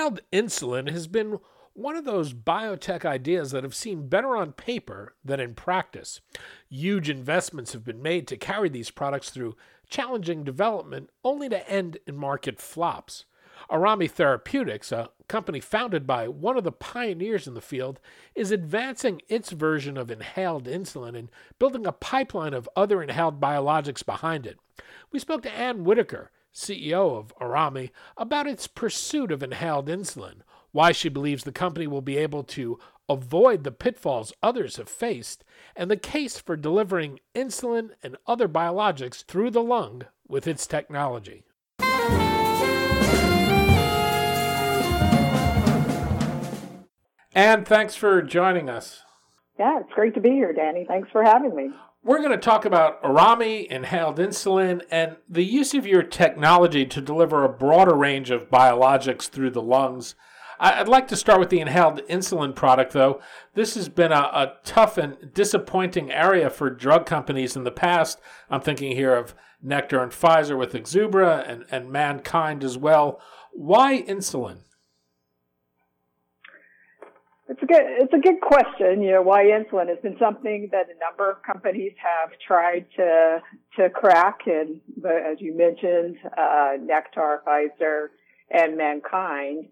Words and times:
Inhaled 0.00 0.22
insulin 0.32 0.90
has 0.90 1.06
been 1.06 1.40
one 1.74 1.94
of 1.94 2.06
those 2.06 2.32
biotech 2.32 3.04
ideas 3.04 3.50
that 3.50 3.64
have 3.64 3.74
seemed 3.74 4.08
better 4.08 4.34
on 4.34 4.52
paper 4.52 5.14
than 5.22 5.40
in 5.40 5.52
practice. 5.52 6.22
Huge 6.70 7.10
investments 7.10 7.74
have 7.74 7.84
been 7.84 8.00
made 8.00 8.26
to 8.28 8.38
carry 8.38 8.70
these 8.70 8.90
products 8.90 9.28
through 9.28 9.58
challenging 9.90 10.42
development, 10.42 11.10
only 11.22 11.50
to 11.50 11.68
end 11.70 11.98
in 12.06 12.16
market 12.16 12.58
flops. 12.58 13.26
Aerami 13.70 14.10
Therapeutics, 14.10 14.90
a 14.90 15.10
company 15.28 15.60
founded 15.60 16.06
by 16.06 16.28
one 16.28 16.56
of 16.56 16.64
the 16.64 16.72
pioneers 16.72 17.46
in 17.46 17.52
the 17.52 17.60
field, 17.60 18.00
is 18.34 18.50
advancing 18.50 19.20
its 19.28 19.50
version 19.50 19.98
of 19.98 20.10
inhaled 20.10 20.64
insulin 20.64 21.14
and 21.14 21.28
building 21.58 21.86
a 21.86 21.92
pipeline 21.92 22.54
of 22.54 22.70
other 22.74 23.02
inhaled 23.02 23.38
biologics 23.38 24.04
behind 24.06 24.46
it. 24.46 24.58
We 25.12 25.18
spoke 25.18 25.42
to 25.42 25.52
Anne 25.52 25.84
Whitaker, 25.84 26.30
CEO 26.54 27.16
of 27.16 27.32
Aerami, 27.40 27.90
about 28.16 28.46
its 28.46 28.66
pursuit 28.66 29.30
of 29.32 29.42
inhaled 29.42 29.88
insulin, 29.88 30.42
why 30.72 30.92
she 30.92 31.08
believes 31.08 31.44
the 31.44 31.52
company 31.52 31.86
will 31.86 32.00
be 32.00 32.16
able 32.16 32.44
to 32.44 32.78
avoid 33.08 33.64
the 33.64 33.72
pitfalls 33.72 34.32
others 34.42 34.76
have 34.76 34.88
faced, 34.88 35.44
and 35.74 35.90
the 35.90 35.96
case 35.96 36.38
for 36.38 36.56
delivering 36.56 37.18
insulin 37.34 37.90
and 38.02 38.16
other 38.26 38.48
biologics 38.48 39.24
through 39.24 39.50
the 39.50 39.62
lung 39.62 40.04
with 40.28 40.46
its 40.46 40.66
technology. 40.66 41.44
And 47.32 47.66
thanks 47.66 47.94
for 47.94 48.22
joining 48.22 48.68
us. 48.68 49.02
Yeah, 49.58 49.80
it's 49.80 49.92
great 49.92 50.14
to 50.14 50.20
be 50.20 50.30
here, 50.30 50.52
Danny. 50.52 50.84
Thanks 50.86 51.08
for 51.12 51.22
having 51.22 51.54
me. 51.54 51.70
We're 52.02 52.18
going 52.18 52.30
to 52.30 52.38
talk 52.38 52.64
about 52.64 53.02
Aerami, 53.02 53.66
inhaled 53.66 54.16
insulin, 54.16 54.80
and 54.90 55.16
the 55.28 55.44
use 55.44 55.74
of 55.74 55.86
your 55.86 56.02
technology 56.02 56.86
to 56.86 57.00
deliver 57.00 57.44
a 57.44 57.48
broader 57.48 57.94
range 57.94 58.30
of 58.30 58.48
biologics 58.48 59.28
through 59.28 59.50
the 59.50 59.60
lungs. 59.60 60.14
I'd 60.58 60.88
like 60.88 61.08
to 61.08 61.16
start 61.16 61.40
with 61.40 61.50
the 61.50 61.60
inhaled 61.60 62.00
insulin 62.08 62.54
product, 62.54 62.94
though. 62.94 63.20
This 63.54 63.74
has 63.74 63.90
been 63.90 64.12
a, 64.12 64.30
a 64.32 64.54
tough 64.64 64.96
and 64.96 65.32
disappointing 65.34 66.10
area 66.10 66.48
for 66.48 66.70
drug 66.70 67.04
companies 67.04 67.54
in 67.54 67.64
the 67.64 67.70
past. 67.70 68.18
I'm 68.48 68.62
thinking 68.62 68.96
here 68.96 69.14
of 69.14 69.34
Nektar 69.64 70.02
and 70.02 70.12
Pfizer 70.12 70.56
with 70.56 70.72
Exubera 70.72 71.46
and, 71.46 71.66
and 71.70 71.90
MannKind 71.90 72.64
as 72.64 72.78
well. 72.78 73.20
Why 73.52 74.02
insulin? 74.02 74.60
It's 77.50 77.60
a 77.64 77.66
good 77.66 77.82
it's 77.82 78.12
a 78.14 78.18
good 78.18 78.40
question. 78.40 79.02
You 79.02 79.10
know, 79.10 79.22
why 79.22 79.46
insulin 79.46 79.88
has 79.88 79.98
been 80.04 80.16
something 80.20 80.68
that 80.70 80.86
a 80.86 80.96
number 81.00 81.28
of 81.28 81.42
companies 81.42 81.92
have 81.98 82.30
tried 82.46 82.86
to 82.94 83.42
to 83.76 83.90
crack, 83.90 84.38
and 84.46 84.80
as 85.04 85.40
you 85.40 85.56
mentioned, 85.56 86.16
uh, 86.38 86.78
Nektar, 86.78 87.38
Pfizer, 87.44 88.06
and 88.52 88.78
MannKind. 88.78 89.68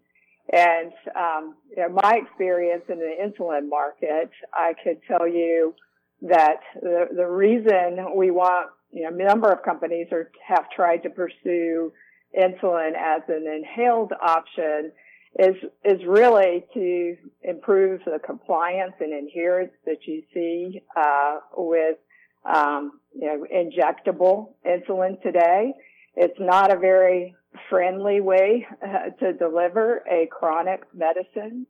And 0.53 0.93
um, 1.15 1.55
you 1.71 1.83
know, 1.84 1.91
my 1.91 2.21
experience 2.27 2.83
in 2.88 2.99
the 2.99 3.15
insulin 3.22 3.69
market, 3.69 4.31
I 4.53 4.72
could 4.83 4.99
tell 5.06 5.28
you 5.28 5.75
that 6.22 6.61
the 6.83 7.05
the 7.15 7.27
reason 7.27 8.17
we 8.17 8.33
want 8.33 8.71
you 8.91 9.09
know 9.09 9.17
a 9.17 9.28
number 9.28 9.53
of 9.53 9.62
companies 9.62 10.09
are 10.11 10.33
have 10.44 10.69
tried 10.75 11.05
to 11.05 11.11
pursue 11.11 11.93
insulin 12.37 12.94
as 12.99 13.22
an 13.28 13.47
inhaled 13.47 14.12
option 14.21 14.91
is 15.38 15.54
is 15.84 16.00
really 16.06 16.65
to 16.75 17.16
improve 17.43 18.00
the 18.04 18.19
compliance 18.19 18.94
and 19.00 19.12
adherence 19.12 19.72
that 19.87 19.99
you 20.06 20.22
see 20.34 20.82
uh, 20.97 21.38
with 21.56 21.99
um, 22.44 23.00
you 23.15 23.26
know 23.26 23.47
injectable 23.54 24.54
insulin 24.66 25.22
today. 25.22 25.72
It's 26.16 26.38
not 26.41 26.72
a 26.72 26.78
very 26.78 27.37
friendly 27.71 28.21
way 28.21 28.66
uh, 28.82 29.10
to 29.21 29.32
deliver 29.32 30.03
a 30.10 30.26
chronic 30.26 30.82
medicine, 30.93 31.66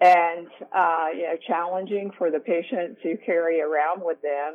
and 0.00 0.46
uh, 0.72 1.06
you 1.12 1.24
know 1.24 1.36
challenging 1.48 2.12
for 2.16 2.30
the 2.30 2.38
patient 2.38 2.98
to 3.02 3.16
carry 3.26 3.60
around 3.60 4.02
with 4.04 4.18
them. 4.22 4.54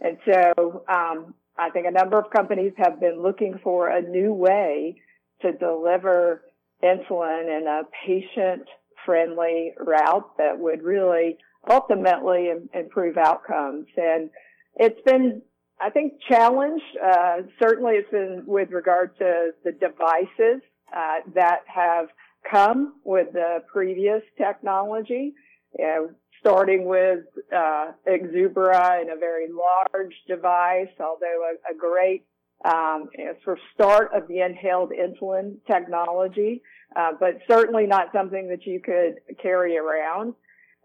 And 0.00 0.18
so 0.26 0.84
um, 0.88 1.34
I 1.56 1.70
think 1.70 1.86
a 1.86 1.92
number 1.92 2.18
of 2.18 2.30
companies 2.30 2.72
have 2.78 2.98
been 2.98 3.22
looking 3.22 3.60
for 3.62 3.88
a 3.88 4.02
new 4.02 4.32
way 4.32 5.00
to 5.42 5.52
deliver 5.52 6.42
insulin 6.82 7.44
in 7.44 7.66
a 7.66 7.82
patient 8.06 8.68
friendly 9.04 9.72
route 9.78 10.36
that 10.38 10.58
would 10.58 10.82
really 10.82 11.38
ultimately 11.68 12.50
improve 12.74 13.16
outcomes. 13.16 13.86
And 13.96 14.30
it's 14.76 15.00
been, 15.04 15.42
I 15.80 15.90
think, 15.90 16.14
challenged. 16.28 16.84
Uh, 17.02 17.42
certainly 17.60 17.94
it's 17.94 18.10
been 18.10 18.44
with 18.46 18.70
regard 18.70 19.16
to 19.18 19.50
the 19.64 19.72
devices 19.72 20.62
uh, 20.94 21.20
that 21.34 21.60
have 21.66 22.08
come 22.50 22.94
with 23.04 23.32
the 23.32 23.58
previous 23.72 24.22
technology. 24.36 25.34
You 25.78 25.84
know, 25.84 26.10
starting 26.40 26.84
with 26.84 27.20
uh, 27.56 27.92
Exubera 28.06 29.00
and 29.00 29.10
a 29.10 29.16
very 29.16 29.46
large 29.48 30.14
device, 30.26 30.92
although 30.98 31.50
a, 31.50 31.72
a 31.72 31.76
great 31.78 32.24
um, 32.64 33.08
sort 33.44 33.58
of 33.58 33.64
start 33.74 34.10
of 34.14 34.28
the 34.28 34.40
inhaled 34.40 34.90
insulin 34.90 35.56
technology, 35.66 36.62
uh, 36.96 37.12
but 37.18 37.38
certainly 37.50 37.86
not 37.86 38.12
something 38.12 38.48
that 38.48 38.66
you 38.66 38.80
could 38.80 39.16
carry 39.40 39.76
around. 39.76 40.34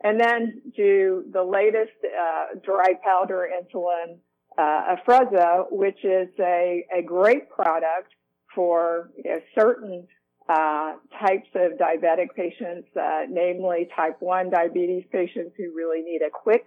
And 0.03 0.19
then 0.19 0.61
to 0.75 1.23
the 1.31 1.43
latest 1.43 1.97
uh, 2.05 2.59
dry 2.63 2.93
powder 3.03 3.47
insulin, 3.47 4.17
uh, 4.57 4.95
Afrezza, 4.95 5.65
which 5.71 6.03
is 6.03 6.29
a, 6.39 6.85
a 6.95 7.01
great 7.03 7.49
product 7.49 8.11
for 8.55 9.11
you 9.23 9.31
know, 9.31 9.39
certain 9.57 10.07
uh, 10.49 10.93
types 11.19 11.49
of 11.55 11.73
diabetic 11.73 12.27
patients, 12.35 12.87
uh, 12.99 13.23
namely 13.29 13.87
type 13.95 14.17
1 14.19 14.49
diabetes 14.49 15.03
patients 15.11 15.53
who 15.57 15.75
really 15.75 16.01
need 16.01 16.21
a 16.25 16.29
quick 16.31 16.65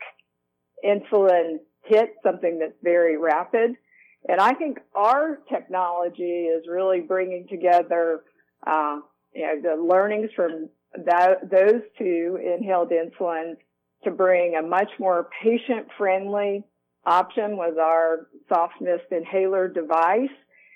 insulin 0.84 1.56
hit, 1.84 2.14
something 2.22 2.58
that's 2.58 2.76
very 2.82 3.16
rapid. 3.16 3.72
And 4.28 4.40
I 4.40 4.52
think 4.52 4.78
our 4.94 5.40
technology 5.50 6.22
is 6.22 6.64
really 6.68 7.00
bringing 7.00 7.46
together, 7.48 8.22
uh, 8.66 8.98
you 9.34 9.42
know, 9.42 9.76
the 9.76 9.82
learnings 9.82 10.30
from 10.36 10.68
that, 11.06 11.50
those 11.50 11.82
two 11.98 12.38
inhaled 12.42 12.90
insulins 12.90 13.56
to 14.04 14.10
bring 14.10 14.56
a 14.56 14.62
much 14.62 14.90
more 14.98 15.28
patient 15.42 15.86
friendly 15.96 16.64
option 17.06 17.56
with 17.56 17.78
our 17.78 18.28
soft 18.48 18.74
mist 18.80 19.04
inhaler 19.10 19.68
device 19.68 20.28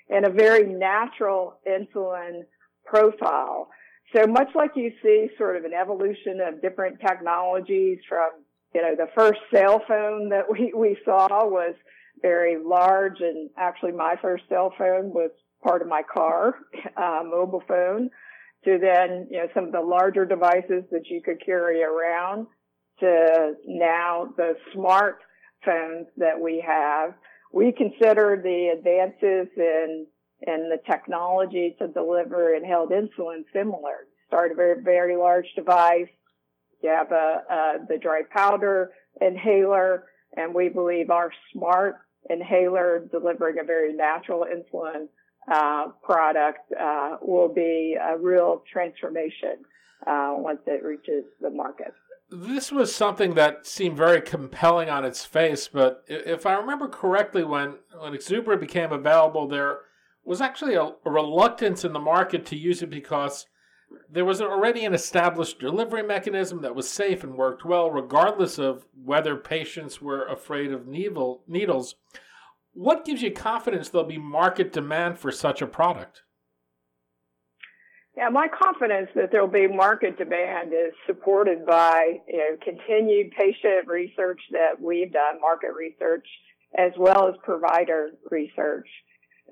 and 0.09 0.25
a 0.25 0.29
very 0.29 0.63
natural 0.63 1.59
insulin 1.67 2.41
profile. 2.85 3.69
So 4.15 4.27
much 4.27 4.49
like 4.55 4.71
you 4.75 4.91
see 5.03 5.27
sort 5.37 5.55
of 5.57 5.65
an 5.65 5.73
evolution 5.73 6.39
of 6.41 6.61
different 6.61 6.99
technologies 6.99 7.99
from, 8.07 8.29
you 8.73 8.81
know, 8.81 8.95
the 8.95 9.09
first 9.15 9.39
cell 9.53 9.81
phone 9.87 10.29
that 10.29 10.45
we, 10.49 10.73
we 10.75 10.97
saw 11.03 11.27
was 11.45 11.73
very 12.25 12.57
large 12.57 13.19
and 13.19 13.49
actually 13.57 13.91
my 13.91 14.15
first 14.21 14.43
cell 14.49 14.73
phone 14.77 15.11
was 15.11 15.31
part 15.63 15.81
of 15.81 15.87
my 15.87 16.01
car, 16.01 16.55
uh, 16.97 17.21
mobile 17.23 17.63
phone 17.67 18.09
to 18.63 18.79
then, 18.81 19.27
you 19.29 19.37
know, 19.37 19.47
some 19.53 19.65
of 19.65 19.71
the 19.71 19.81
larger 19.81 20.25
devices 20.25 20.83
that 20.91 21.07
you 21.07 21.21
could 21.23 21.43
carry 21.45 21.83
around 21.83 22.47
to 22.99 23.53
now 23.67 24.33
the 24.37 24.53
smart 24.73 25.19
phones 25.63 26.07
that 26.17 26.39
we 26.39 26.63
have 26.65 27.13
we 27.55 27.71
consider 27.71 28.39
the 28.43 28.77
advances 28.77 29.47
in 29.57 30.05
in 30.41 30.69
the 30.69 30.77
technology 30.85 31.75
to 31.79 31.87
deliver 31.87 32.53
inhaled 32.53 32.91
insulin 32.91 33.43
similar. 33.53 34.07
Start 34.27 34.51
a 34.51 34.55
very 34.55 34.83
very 34.83 35.15
large 35.15 35.47
device. 35.55 36.09
You 36.83 36.89
have 36.89 37.11
a, 37.11 37.43
a 37.49 37.73
the 37.87 37.97
dry 37.97 38.21
powder 38.29 38.91
inhaler, 39.21 40.03
and 40.35 40.53
we 40.53 40.67
believe 40.67 41.09
our 41.09 41.31
smart 41.53 41.95
inhaler 42.29 43.07
delivering 43.11 43.59
a 43.59 43.63
very 43.63 43.93
natural 43.93 44.45
insulin 44.45 45.07
uh, 45.51 45.89
product 46.01 46.71
uh, 46.79 47.17
will 47.21 47.53
be 47.53 47.95
a 48.01 48.17
real 48.17 48.63
transformation 48.71 49.57
uh, 50.07 50.33
once 50.35 50.59
it 50.65 50.83
reaches 50.83 51.23
the 51.41 51.49
market. 51.49 51.93
This 52.31 52.71
was 52.71 52.93
something 52.93 53.35
that 53.35 53.67
seemed 53.67 53.97
very 53.97 54.19
compelling 54.19 54.89
on 54.89 55.05
its 55.05 55.23
face, 55.23 55.67
but 55.67 56.03
if 56.07 56.47
I 56.47 56.55
remember 56.55 56.87
correctly, 56.87 57.43
when 57.43 57.75
when 57.99 58.13
Exubera 58.13 58.59
became 58.59 58.91
available, 58.91 59.47
there 59.47 59.81
was 60.23 60.41
actually 60.41 60.73
a, 60.73 60.93
a 61.05 61.11
reluctance 61.11 61.85
in 61.85 61.93
the 61.93 61.99
market 61.99 62.45
to 62.47 62.55
use 62.55 62.81
it 62.81 62.89
because 62.89 63.45
there 64.09 64.25
was 64.25 64.41
already 64.41 64.85
an 64.85 64.93
established 64.93 65.59
delivery 65.59 66.03
mechanism 66.03 66.61
that 66.61 66.75
was 66.75 66.89
safe 66.89 67.23
and 67.23 67.35
worked 67.35 67.65
well, 67.65 67.91
regardless 67.91 68.57
of 68.57 68.85
whether 68.93 69.35
patients 69.35 70.01
were 70.01 70.25
afraid 70.25 70.71
of 70.71 70.87
needle, 70.87 71.43
needles. 71.47 71.95
What 72.73 73.05
gives 73.05 73.21
you 73.21 73.31
confidence 73.31 73.89
there'll 73.89 74.07
be 74.07 74.17
market 74.17 74.73
demand 74.73 75.19
for 75.19 75.31
such 75.31 75.61
a 75.61 75.67
product? 75.67 76.23
Yeah, 78.17 78.29
my 78.29 78.47
confidence 78.47 79.09
that 79.15 79.31
there'll 79.31 79.47
be 79.47 79.67
market 79.67 80.17
demand 80.17 80.71
is 80.71 80.93
supported 81.05 81.65
by 81.65 82.19
you 82.27 82.37
know, 82.37 82.57
continued 82.63 83.31
patient 83.31 83.87
research 83.87 84.39
that 84.51 84.79
we've 84.79 85.11
done, 85.11 85.41
market 85.41 85.71
research, 85.77 86.25
as 86.77 86.91
well 86.97 87.27
as 87.27 87.35
provider 87.43 88.11
research. 88.31 88.87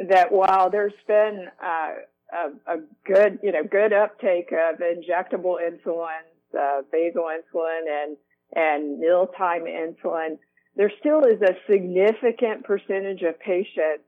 That 0.10 0.32
while 0.32 0.70
there's 0.70 0.94
been 1.08 1.48
uh, 1.62 1.90
a, 2.32 2.74
a, 2.74 2.78
good, 3.06 3.40
you 3.44 3.52
know, 3.52 3.64
good 3.64 3.94
uptake 3.94 4.52
of 4.52 4.80
injectable 4.80 5.58
insulin, 5.60 6.24
uh, 6.58 6.82
basal 6.92 7.30
insulin, 7.30 7.82
and 8.04 8.18
and 8.56 9.00
mealtime 9.00 9.64
insulin, 9.64 10.38
there 10.76 10.92
still 11.00 11.22
is 11.22 11.42
a 11.42 11.56
significant 11.70 12.64
percentage 12.64 13.22
of 13.24 13.40
patients 13.40 14.06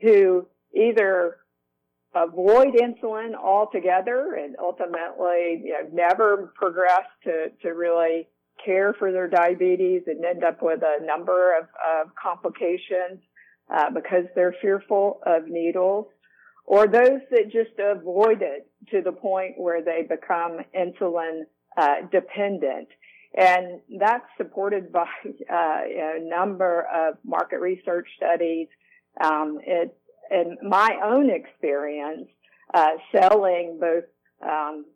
who 0.00 0.46
either 0.74 1.36
avoid 2.14 2.74
insulin 2.74 3.34
altogether 3.34 4.34
and 4.34 4.56
ultimately 4.60 5.62
you 5.64 5.72
know, 5.72 5.88
never 5.92 6.52
progress 6.56 7.06
to, 7.24 7.50
to 7.62 7.70
really 7.70 8.28
care 8.64 8.94
for 8.98 9.10
their 9.10 9.28
diabetes 9.28 10.02
and 10.06 10.24
end 10.24 10.44
up 10.44 10.62
with 10.62 10.80
a 10.82 11.04
number 11.04 11.58
of, 11.58 11.64
of 11.64 12.12
complications 12.20 13.20
uh, 13.74 13.90
because 13.90 14.24
they're 14.34 14.54
fearful 14.60 15.20
of 15.26 15.48
needles 15.48 16.06
or 16.64 16.86
those 16.86 17.20
that 17.30 17.50
just 17.52 17.78
avoid 17.78 18.42
it 18.42 18.70
to 18.90 19.02
the 19.02 19.12
point 19.12 19.54
where 19.56 19.82
they 19.82 20.02
become 20.08 20.58
insulin 20.76 21.42
uh, 21.76 22.06
dependent. 22.10 22.88
And 23.36 23.80
that's 23.98 24.24
supported 24.36 24.92
by 24.92 25.06
uh, 25.50 25.80
a 25.84 26.18
number 26.20 26.86
of 26.92 27.16
market 27.24 27.60
research 27.60 28.08
studies. 28.16 28.68
Um, 29.22 29.58
it, 29.64 29.96
in 30.30 30.56
my 30.62 30.98
own 31.04 31.30
experience, 31.30 32.28
uh, 32.72 32.92
selling 33.12 33.78
both 33.80 34.04
um, 34.42 34.86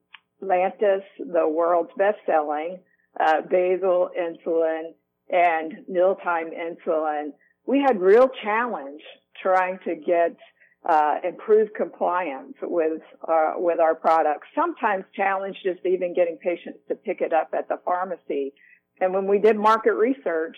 Lantus, 0.43 1.03
the 1.19 1.49
world's 1.49 1.91
best-selling 1.97 2.79
uh, 3.21 3.43
basal 3.51 4.11
insulin 4.19 4.93
and 5.31 5.85
mealtime 5.89 6.51
insulin, 6.51 7.33
we 7.67 7.81
had 7.81 8.01
real 8.01 8.31
challenge 8.43 9.03
trying 9.43 9.79
to 9.85 9.95
get 9.95 10.37
uh, 10.85 11.17
improve 11.25 11.69
compliance 11.77 12.55
with 12.63 13.03
uh, 13.27 13.53
with 13.57 13.81
our 13.81 13.95
products. 13.95 14.47
Sometimes 14.55 15.05
challenge 15.15 15.57
just 15.63 15.85
even 15.85 16.15
getting 16.15 16.37
patients 16.37 16.79
to 16.89 16.95
pick 16.95 17.21
it 17.21 17.33
up 17.33 17.51
at 17.57 17.69
the 17.69 17.79
pharmacy. 17.85 18.53
And 19.01 19.13
when 19.13 19.27
we 19.27 19.39
did 19.39 19.57
market 19.57 19.95
research, 19.95 20.57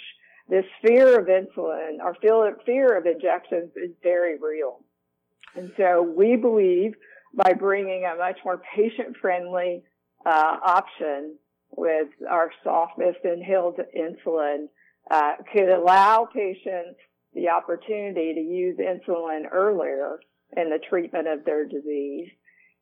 this 0.48 0.64
fear 0.84 1.18
of 1.20 1.26
insulin 1.26 1.98
or 2.02 2.16
fear 2.64 2.96
of 2.96 3.06
injections 3.06 3.70
is 3.76 3.90
very 4.02 4.38
real. 4.38 4.80
And 5.56 5.72
so 5.76 6.02
we 6.02 6.36
believe 6.36 6.94
by 7.34 7.52
bringing 7.52 8.04
a 8.04 8.16
much 8.16 8.38
more 8.44 8.60
patient-friendly 8.74 9.82
uh, 10.26 10.56
option 10.64 11.36
with 11.70 12.08
our 12.28 12.50
soft 12.64 12.98
mist 12.98 13.18
inhaled 13.24 13.78
insulin 13.96 14.66
uh, 15.10 15.32
could 15.52 15.68
allow 15.68 16.28
patients 16.32 16.98
the 17.34 17.48
opportunity 17.48 18.34
to 18.34 18.40
use 18.40 18.78
insulin 18.78 19.44
earlier 19.50 20.18
in 20.56 20.70
the 20.70 20.80
treatment 20.88 21.28
of 21.28 21.44
their 21.44 21.66
disease 21.66 22.28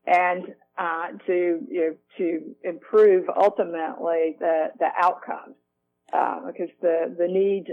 and 0.06 0.54
uh, 0.78 1.08
to 1.26 1.60
you 1.68 1.80
know, 1.80 1.96
to 2.16 2.54
improve 2.64 3.26
ultimately 3.28 4.36
the 4.38 4.68
the 4.78 4.88
outcomes 4.98 5.56
uh, 6.12 6.40
because 6.46 6.70
the 6.80 7.14
the 7.18 7.26
need 7.26 7.66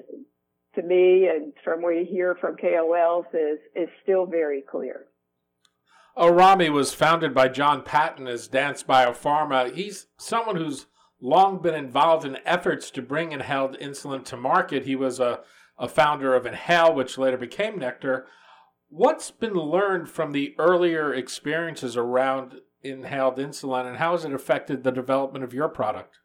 to 0.75 0.81
me 0.81 1.27
and 1.27 1.54
from 1.63 1.81
what 1.81 1.95
we 1.95 2.06
hear 2.06 2.36
from 2.39 2.57
KOLs 2.57 3.25
is 3.33 3.60
is 3.75 3.89
still 4.04 4.25
very 4.25 4.63
clear. 4.69 5.06
Aerami 6.18 6.69
was 6.69 6.94
founded 6.94 7.33
by 7.33 7.50
John 7.50 7.83
Patton 7.83 8.27
as 8.27 8.48
Dance 8.48 8.83
Biopharma. 8.83 9.74
He's 9.74 10.07
someone 10.18 10.56
who's 10.56 10.88
long 11.22 11.62
been 11.62 11.75
involved 11.75 12.25
in 12.25 12.38
efforts 12.45 12.89
to 12.92 13.01
bring 13.01 13.31
inhaled 13.31 13.77
insulin 13.80 14.24
to 14.25 14.38
market. 14.38 14.86
He 14.86 14.95
was 14.95 15.19
a 15.19 15.42
a 15.77 15.88
founder 15.88 16.33
of 16.36 16.45
Inhale, 16.45 16.94
which 16.94 17.18
later 17.18 17.38
became 17.38 17.80
Nektar. 17.80 18.24
What's 18.89 19.31
been 19.31 19.54
learned 19.54 20.10
from 20.10 20.31
the 20.31 20.56
earlier 20.57 21.13
experiences 21.13 21.98
around 21.98 22.62
inhaled 22.81 23.38
insulin, 23.38 23.88
and 23.88 23.98
how 23.98 24.12
has 24.12 24.25
it 24.25 24.33
affected 24.33 24.83
the 24.83 24.92
development 24.92 25.44
of 25.44 25.54
your 25.54 25.68
product? 25.68 26.19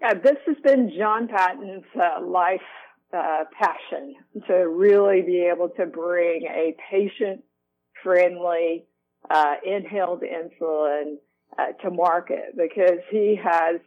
Yeah, 0.00 0.14
this 0.14 0.38
has 0.46 0.56
been 0.64 0.90
John 0.98 1.28
Patton's 1.28 1.84
uh, 1.94 2.24
life 2.24 2.60
uh, 3.16 3.44
passion 3.56 4.14
to 4.48 4.54
really 4.68 5.22
be 5.22 5.48
able 5.52 5.68
to 5.76 5.86
bring 5.86 6.42
a 6.44 6.74
patient 6.90 7.44
friendly 8.02 8.86
uh, 9.30 9.54
inhaled 9.64 10.22
insulin 10.22 11.16
uh, 11.58 11.66
to 11.82 11.90
market 11.90 12.56
because 12.56 12.98
he 13.10 13.38
has 13.42 13.80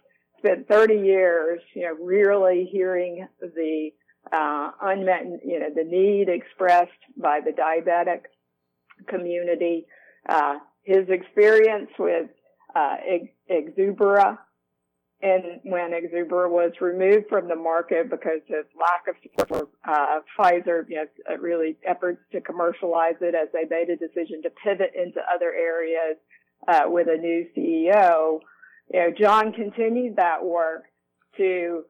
spent 0.45 0.67
30 0.67 0.95
years, 0.95 1.59
you 1.73 1.83
know, 1.83 1.95
really 2.03 2.67
hearing 2.71 3.27
the 3.41 3.89
uh, 4.31 4.71
unmet, 4.81 5.23
you 5.45 5.59
know, 5.59 5.69
the 5.75 5.83
need 5.83 6.29
expressed 6.29 6.91
by 7.17 7.39
the 7.43 7.51
diabetic 7.51 8.21
community. 9.07 9.85
Uh, 10.27 10.55
his 10.83 11.07
experience 11.09 11.89
with 11.97 12.29
uh, 12.75 12.95
Exubera, 13.49 14.37
and 15.21 15.43
when 15.63 15.91
Exubera 15.91 16.49
was 16.49 16.73
removed 16.81 17.27
from 17.29 17.47
the 17.47 17.55
market 17.55 18.09
because 18.09 18.41
of 18.49 18.65
lack 18.79 19.07
of 19.07 19.15
support 19.23 19.47
for 19.47 19.91
uh, 19.91 20.19
Pfizer, 20.37 20.83
you 20.89 20.95
know, 20.97 21.05
uh, 21.31 21.37
really 21.37 21.77
efforts 21.87 22.19
to 22.31 22.41
commercialize 22.41 23.15
it 23.21 23.33
as 23.33 23.47
they 23.53 23.65
made 23.69 23.89
a 23.89 23.95
decision 23.95 24.41
to 24.43 24.49
pivot 24.63 24.91
into 24.95 25.19
other 25.33 25.53
areas 25.53 26.17
uh, 26.67 26.83
with 26.87 27.07
a 27.07 27.17
new 27.17 27.45
CEO 27.55 28.39
you 28.93 28.99
know, 28.99 29.11
John 29.17 29.51
continued 29.51 30.17
that 30.17 30.43
work 30.43 30.83
to 31.37 31.83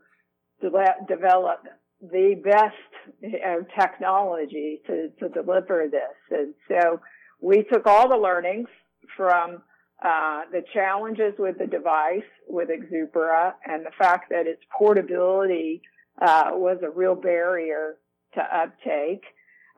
de- 0.61 1.05
develop 1.07 1.63
the 2.01 2.41
best 2.43 3.21
you 3.21 3.39
know, 3.39 3.65
technology 3.79 4.81
to, 4.87 5.09
to 5.19 5.29
deliver 5.29 5.87
this. 5.89 6.15
And 6.31 6.53
so 6.67 6.99
we 7.41 7.63
took 7.71 7.85
all 7.85 8.09
the 8.09 8.17
learnings 8.17 8.67
from 9.15 9.61
uh, 10.03 10.41
the 10.51 10.63
challenges 10.73 11.33
with 11.39 11.57
the 11.57 11.67
device 11.67 12.21
with 12.47 12.69
Exubera 12.69 13.53
and 13.65 13.85
the 13.85 13.91
fact 13.97 14.29
that 14.29 14.45
its 14.45 14.61
portability 14.77 15.81
uh, 16.21 16.51
was 16.51 16.77
a 16.83 16.89
real 16.89 17.15
barrier 17.15 17.97
to 18.33 18.41
uptake, 18.41 19.23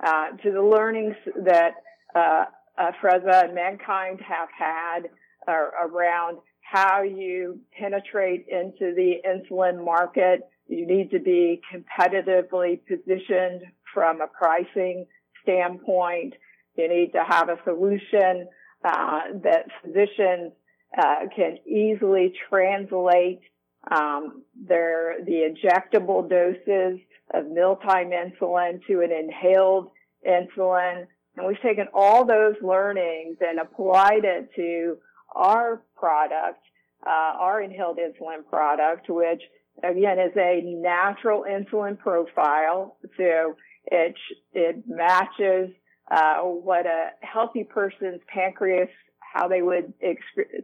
uh, 0.03 0.29
to 0.43 0.51
the 0.51 0.61
learnings 0.61 1.15
that 1.45 1.75
uh, 2.15 2.45
Afrezza 2.79 3.45
and 3.45 3.57
MannKind 3.57 4.21
have 4.21 4.49
had 4.57 5.09
uh, 5.47 5.87
around 5.87 6.37
how 6.69 7.01
you 7.01 7.59
penetrate 7.79 8.45
into 8.49 8.93
the 8.93 9.15
insulin 9.25 9.83
market. 9.83 10.41
You 10.67 10.85
need 10.85 11.11
to 11.11 11.19
be 11.19 11.61
competitively 11.73 12.81
positioned 12.85 13.61
from 13.93 14.19
a 14.19 14.27
pricing 14.27 15.05
standpoint. 15.43 16.33
You 16.75 16.89
need 16.89 17.13
to 17.13 17.23
have 17.23 17.47
a 17.47 17.57
solution 17.63 18.47
uh, 18.83 19.21
that 19.43 19.67
physicians 19.81 20.51
uh, 20.97 21.27
can 21.33 21.57
easily 21.65 22.33
translate 22.49 23.41
um, 23.89 24.43
their 24.67 25.23
the 25.25 25.49
injectable 25.49 26.29
doses 26.29 26.99
of 27.33 27.49
mealtime 27.49 28.09
insulin 28.09 28.85
to 28.87 29.01
an 29.01 29.11
inhaled 29.11 29.89
insulin. 30.27 31.07
And 31.37 31.47
we've 31.47 31.61
taken 31.61 31.87
all 31.93 32.25
those 32.25 32.55
learnings 32.61 33.37
and 33.39 33.59
applied 33.59 34.25
it 34.25 34.49
to 34.55 34.97
our 35.33 35.81
product, 35.97 36.59
uh, 37.05 37.39
our 37.39 37.61
inhaled 37.61 37.97
insulin 37.97 38.47
product, 38.49 39.09
which 39.09 39.41
again, 39.83 40.19
is 40.19 40.35
a 40.35 40.61
natural 40.63 41.45
insulin 41.49 41.97
profile. 41.97 42.97
So 43.17 43.55
it, 43.85 44.15
it 44.53 44.83
matches 44.87 45.69
uh, 46.09 46.37
what 46.41 46.85
a 46.85 47.09
healthy 47.21 47.63
person's 47.63 48.21
pancreas, 48.27 48.89
how 49.19 49.47
they 49.47 49.61
would, 49.61 49.93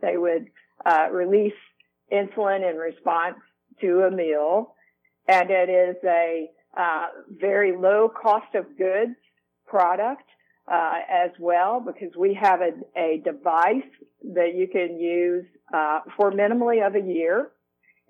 they 0.02 0.18
would 0.18 0.48
uh, 0.86 1.08
release 1.12 1.54
insulin 2.12 2.70
in 2.70 2.78
response 2.78 3.38
to 3.82 4.02
a 4.02 4.12
meal. 4.12 4.74
And 5.28 5.50
it 5.50 5.70
is 5.70 5.96
a 6.04 6.50
uh, 6.75 7.08
very 7.30 7.75
low 7.78 8.10
cost 8.10 8.56
of 8.56 8.78
goods 8.78 9.16
product 9.68 10.24
uh, 10.72 11.00
as 11.10 11.32
well 11.39 11.84
because 11.86 12.15
we 12.17 12.34
have 12.34 12.62
a, 12.62 12.72
a 13.00 13.22
device 13.24 13.89
that 14.34 14.53
you 14.55 14.67
can 14.67 15.00
use 15.00 15.46
uh, 15.74 16.00
for 16.15 16.32
minimally 16.32 16.86
of 16.86 16.96
a 16.96 17.01
year 17.01 17.51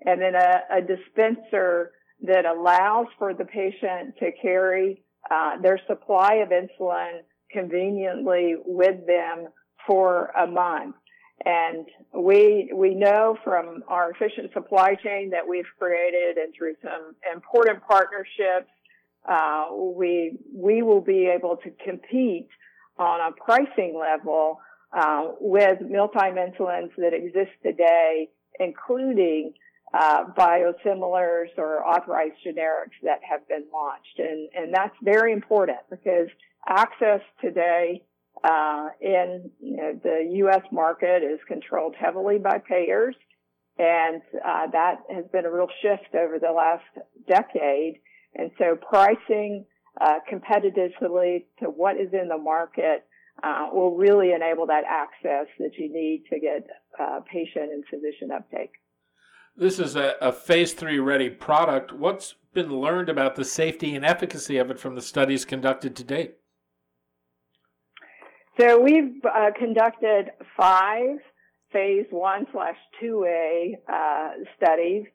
and 0.04 0.20
then 0.20 0.34
a, 0.34 0.78
a 0.78 0.80
dispenser 0.80 1.92
that 2.22 2.44
allows 2.46 3.06
for 3.18 3.34
the 3.34 3.44
patient 3.44 4.14
to 4.18 4.30
carry 4.40 5.02
uh, 5.30 5.60
their 5.60 5.80
supply 5.86 6.34
of 6.34 6.50
insulin 6.50 7.20
conveniently 7.50 8.54
with 8.64 9.06
them 9.06 9.48
for 9.86 10.26
a 10.38 10.46
month. 10.46 10.96
And 11.44 11.86
we, 12.14 12.70
we 12.74 12.94
know 12.94 13.36
from 13.44 13.82
our 13.88 14.10
efficient 14.10 14.52
supply 14.52 14.94
chain 14.94 15.30
that 15.30 15.46
we've 15.46 15.64
created 15.78 16.36
and 16.36 16.54
through 16.56 16.74
some 16.82 17.14
important 17.34 17.80
partnerships, 17.86 18.70
uh, 19.26 19.66
we, 19.72 20.38
we 20.54 20.82
will 20.82 21.00
be 21.00 21.26
able 21.26 21.56
to 21.56 21.70
compete 21.84 22.48
on 22.98 23.20
a 23.20 23.32
pricing 23.32 23.98
level, 23.98 24.60
uh, 24.94 25.32
with 25.40 25.80
mealtime 25.80 26.36
insulins 26.36 26.90
that 26.96 27.12
exist 27.12 27.50
today, 27.62 28.28
including 28.60 29.52
uh, 29.92 30.24
biosimilars 30.36 31.48
or 31.56 31.86
authorized 31.86 32.36
generics 32.46 32.98
that 33.02 33.20
have 33.28 33.46
been 33.48 33.64
launched. 33.72 34.18
And, 34.18 34.48
and 34.54 34.74
that's 34.74 34.94
very 35.02 35.32
important 35.32 35.78
because 35.90 36.28
access 36.68 37.20
today 37.40 38.02
uh, 38.42 38.88
in 39.00 39.50
you 39.60 39.76
know, 39.76 40.00
the 40.02 40.28
U.S. 40.38 40.62
market 40.70 41.22
is 41.22 41.40
controlled 41.48 41.94
heavily 41.98 42.38
by 42.38 42.58
payers. 42.58 43.16
And 43.78 44.22
uh, 44.44 44.68
that 44.72 45.00
has 45.12 45.24
been 45.32 45.44
a 45.44 45.50
real 45.50 45.68
shift 45.82 46.14
over 46.14 46.38
the 46.38 46.52
last 46.52 46.84
decade. 47.28 48.00
And 48.34 48.50
so 48.58 48.76
pricing 48.76 49.64
uh, 50.00 50.18
competitively 50.30 51.44
to 51.60 51.66
what 51.66 51.96
is 51.96 52.12
in 52.12 52.28
the 52.28 52.38
market 52.38 53.06
uh, 53.42 53.68
will 53.72 53.96
really 53.96 54.32
enable 54.32 54.66
that 54.66 54.84
access 54.88 55.46
that 55.58 55.72
you 55.78 55.92
need 55.92 56.24
to 56.30 56.38
get 56.40 56.66
uh, 57.00 57.20
patient 57.30 57.72
and 57.72 57.84
physician 57.90 58.30
uptake. 58.34 58.72
This 59.56 59.78
is 59.78 59.94
a, 59.94 60.14
a 60.20 60.32
phase 60.32 60.72
three 60.72 60.98
ready 60.98 61.30
product. 61.30 61.92
What's 61.92 62.34
been 62.52 62.80
learned 62.80 63.08
about 63.08 63.36
the 63.36 63.44
safety 63.44 63.94
and 63.94 64.04
efficacy 64.04 64.56
of 64.56 64.70
it 64.70 64.78
from 64.80 64.94
the 64.94 65.02
studies 65.02 65.44
conducted 65.44 65.94
to 65.96 66.04
date? 66.04 66.34
So 68.58 68.80
we've 68.80 69.20
uh, 69.24 69.50
conducted 69.58 70.30
five 70.56 71.18
phase 71.72 72.06
one 72.10 72.46
slash 72.52 72.76
two 73.00 73.24
A 73.26 73.76
uh, 73.92 74.30
studies, 74.56 75.06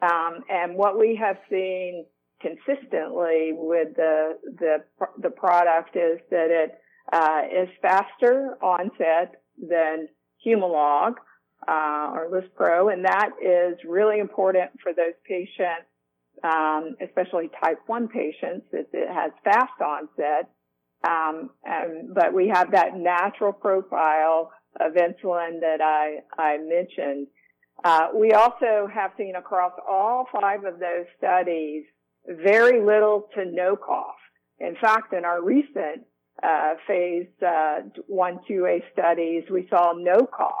um, 0.00 0.40
and 0.48 0.74
what 0.74 0.98
we 0.98 1.18
have 1.20 1.36
seen 1.50 2.06
consistently 2.40 3.52
with 3.52 3.96
the 3.96 4.38
the 4.58 4.78
the 5.18 5.30
product 5.30 5.96
is 5.96 6.18
that 6.30 6.48
it 6.50 6.78
uh, 7.12 7.42
is 7.62 7.68
faster 7.80 8.56
onset 8.62 9.42
than 9.58 10.08
Humalog 10.44 11.14
uh, 11.66 12.10
or 12.12 12.28
Lispro, 12.30 12.92
and 12.92 13.04
that 13.04 13.30
is 13.42 13.78
really 13.88 14.18
important 14.18 14.70
for 14.82 14.92
those 14.92 15.14
patients, 15.26 15.88
um, 16.44 16.96
especially 17.00 17.50
type 17.62 17.78
1 17.86 18.08
patients, 18.08 18.66
as 18.76 18.86
it 18.92 19.08
has 19.08 19.32
fast 19.44 19.80
onset. 19.80 20.50
Um, 21.06 21.50
and, 21.64 22.14
but 22.14 22.34
we 22.34 22.48
have 22.48 22.72
that 22.72 22.96
natural 22.96 23.52
profile 23.52 24.52
of 24.80 24.92
insulin 24.92 25.60
that 25.60 25.80
I, 25.80 26.18
I 26.40 26.58
mentioned. 26.58 27.28
Uh, 27.84 28.08
we 28.14 28.32
also 28.32 28.88
have 28.92 29.12
seen 29.16 29.34
across 29.36 29.72
all 29.88 30.26
five 30.32 30.64
of 30.64 30.78
those 30.78 31.06
studies 31.18 31.84
very 32.28 32.84
little 32.84 33.28
to 33.34 33.44
no 33.44 33.76
cough. 33.76 34.16
In 34.58 34.76
fact, 34.80 35.12
in 35.12 35.24
our 35.24 35.42
recent 35.42 36.02
uh, 36.42 36.74
phase 36.86 37.26
uh, 37.46 37.80
1, 38.06 38.40
2A 38.50 38.82
studies, 38.92 39.44
we 39.50 39.66
saw 39.68 39.92
no 39.96 40.26
cough. 40.26 40.54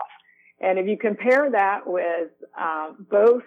And 0.60 0.78
if 0.78 0.86
you 0.86 0.96
compare 0.96 1.50
that 1.50 1.80
with 1.86 2.30
um, 2.58 3.06
both, 3.10 3.42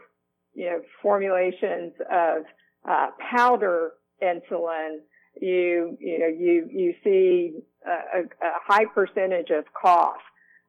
you 0.53 0.65
know, 0.65 0.81
formulations 1.01 1.93
of 2.11 2.43
uh, 2.88 3.07
powder 3.31 3.93
insulin, 4.21 4.99
you 5.41 5.97
you 5.99 6.19
know 6.19 6.27
you 6.27 6.67
you 6.71 6.93
see 7.03 7.53
a, 7.85 8.21
a 8.21 8.51
high 8.65 8.85
percentage 8.85 9.49
of 9.51 9.65
cough, 9.79 10.21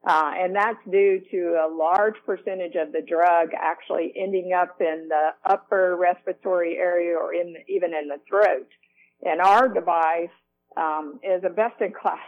uh, 0.06 0.32
and 0.34 0.54
that's 0.54 0.78
due 0.90 1.20
to 1.30 1.58
a 1.64 1.68
large 1.68 2.14
percentage 2.24 2.74
of 2.74 2.92
the 2.92 3.02
drug 3.06 3.50
actually 3.56 4.12
ending 4.16 4.52
up 4.56 4.76
in 4.80 5.08
the 5.08 5.30
upper 5.44 5.96
respiratory 5.96 6.76
area 6.76 7.14
or 7.16 7.34
in 7.34 7.52
the, 7.52 7.72
even 7.72 7.92
in 7.94 8.08
the 8.08 8.18
throat. 8.28 8.68
And 9.22 9.40
our 9.40 9.68
device 9.68 10.30
um, 10.76 11.20
is 11.22 11.42
a 11.44 11.50
best-in-class 11.50 12.18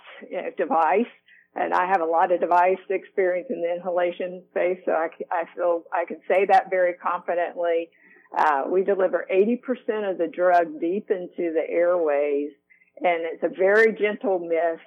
device 0.59 1.07
and 1.55 1.75
I 1.75 1.87
have 1.87 2.01
a 2.01 2.07
lot 2.07 2.33
of 2.33 2.41
device 2.41 2.79
experience 2.89 3.49
in 3.51 3.61
the 3.61 3.75
inhalation 3.75 4.43
space, 4.51 4.79
so 4.87 4.93
I, 4.93 5.09
I 5.31 5.45
feel 5.55 5.85
I 5.93 6.07
can 6.07 6.19
say 6.27 6.47
that 6.47 6.71
very 6.71 6.95
confidently. 6.95 7.91
Uh, 8.37 8.63
we 8.71 8.83
deliver 8.83 9.27
80% 9.31 10.11
of 10.11 10.17
the 10.17 10.29
drug 10.29 10.81
deep 10.81 11.11
into 11.11 11.53
the 11.53 11.65
airways, 11.69 12.53
and 12.97 13.25
it's 13.25 13.43
a 13.43 13.49
very 13.49 13.93
gentle 13.93 14.39
mist 14.39 14.81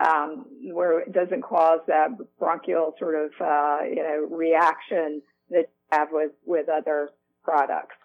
um, 0.00 0.46
where 0.72 1.00
it 1.00 1.12
doesn't 1.12 1.42
cause 1.42 1.80
that 1.86 2.08
bronchial 2.38 2.94
sort 2.98 3.14
of 3.14 3.30
uh, 3.40 3.78
you 3.84 4.02
know 4.02 4.28
reaction 4.30 5.22
that 5.50 5.66
you 5.68 5.98
have 5.98 6.08
with 6.12 6.32
with 6.44 6.68
other 6.68 7.10
products. 7.42 7.96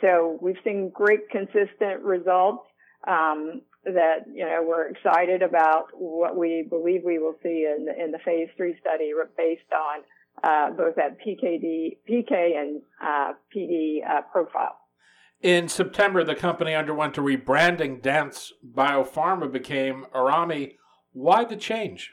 So 0.00 0.38
we've 0.40 0.58
seen 0.64 0.90
great 0.94 1.30
consistent 1.30 2.02
results. 2.02 2.66
Um, 3.06 3.62
that 3.84 4.26
you 4.32 4.44
know 4.44 4.64
we're 4.66 4.88
excited 4.88 5.42
about 5.42 5.86
what 5.94 6.36
we 6.36 6.66
believe 6.68 7.02
we 7.04 7.18
will 7.18 7.36
see 7.42 7.66
in 7.66 7.86
in 8.02 8.10
the 8.10 8.18
phase 8.24 8.48
three 8.56 8.76
study 8.80 9.12
based 9.36 9.72
on 9.72 10.02
uh, 10.42 10.70
both 10.70 10.96
that 10.96 11.18
PKD, 11.20 11.98
PK 12.08 12.58
and 12.58 12.82
uh, 13.02 13.32
PD 13.54 13.98
uh, 14.08 14.22
profile. 14.32 14.76
In 15.42 15.68
September, 15.68 16.24
the 16.24 16.34
company 16.34 16.74
underwent 16.74 17.18
a 17.18 17.20
rebranding. 17.20 18.02
Dance 18.02 18.52
Biopharma 18.74 19.50
became 19.52 20.06
Aerami. 20.14 20.76
Why 21.16 21.44
the 21.44 21.56
change? 21.56 22.12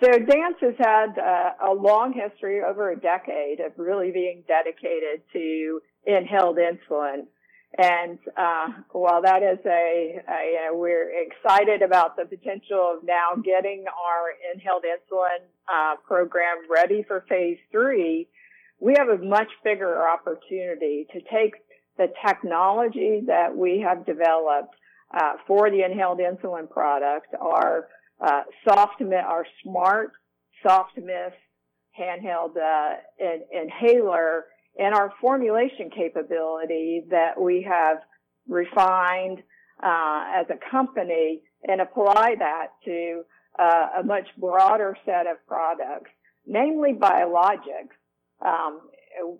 So 0.00 0.12
Dance 0.12 0.58
has 0.60 0.74
had 0.78 1.18
uh, 1.18 1.70
a 1.70 1.74
long 1.74 2.12
history, 2.12 2.60
over 2.62 2.92
a 2.92 2.96
decade, 2.96 3.58
of 3.58 3.72
really 3.76 4.12
being 4.12 4.44
dedicated 4.46 5.22
to 5.32 5.80
inhaled 6.06 6.58
insulin. 6.58 7.26
And 7.76 8.20
uh, 8.36 8.68
while 8.92 9.22
that 9.22 9.42
is 9.42 9.58
a, 9.66 10.20
a, 10.28 10.68
we're 10.70 11.10
excited 11.26 11.82
about 11.82 12.16
the 12.16 12.26
potential 12.26 12.94
of 12.96 13.04
now 13.04 13.42
getting 13.44 13.84
our 13.88 14.30
inhaled 14.54 14.84
insulin 14.84 15.42
uh, 15.66 15.96
program 16.06 16.58
ready 16.70 17.04
for 17.08 17.24
phase 17.28 17.58
three, 17.72 18.28
we 18.78 18.94
have 18.96 19.08
a 19.08 19.18
much 19.20 19.48
bigger 19.64 20.08
opportunity 20.08 21.08
to 21.12 21.20
take 21.22 21.54
the 21.98 22.06
technology 22.24 23.22
that 23.26 23.56
we 23.56 23.80
have 23.80 24.06
developed 24.06 24.76
uh, 25.16 25.34
for 25.46 25.70
the 25.70 25.84
inhaled 25.84 26.18
insulin 26.18 26.68
product, 26.68 27.28
our 27.40 27.88
uh, 28.24 28.42
soft, 28.64 29.02
our 29.02 29.46
smart 29.62 30.12
soft 30.62 30.96
mist 30.96 31.36
handheld 31.98 32.56
uh, 32.56 32.94
in, 33.18 33.42
inhaler 33.52 34.46
and 34.78 34.94
our 34.94 35.12
formulation 35.20 35.90
capability 35.94 37.04
that 37.10 37.40
we 37.40 37.66
have 37.68 37.98
refined 38.48 39.38
uh, 39.82 40.24
as 40.34 40.46
a 40.50 40.70
company 40.70 41.42
and 41.64 41.80
apply 41.80 42.34
that 42.38 42.68
to 42.84 43.22
uh, 43.58 44.00
a 44.00 44.02
much 44.02 44.26
broader 44.38 44.96
set 45.04 45.26
of 45.26 45.36
products, 45.46 46.10
namely 46.46 46.92
biologics. 46.92 47.92
Um, 48.44 48.80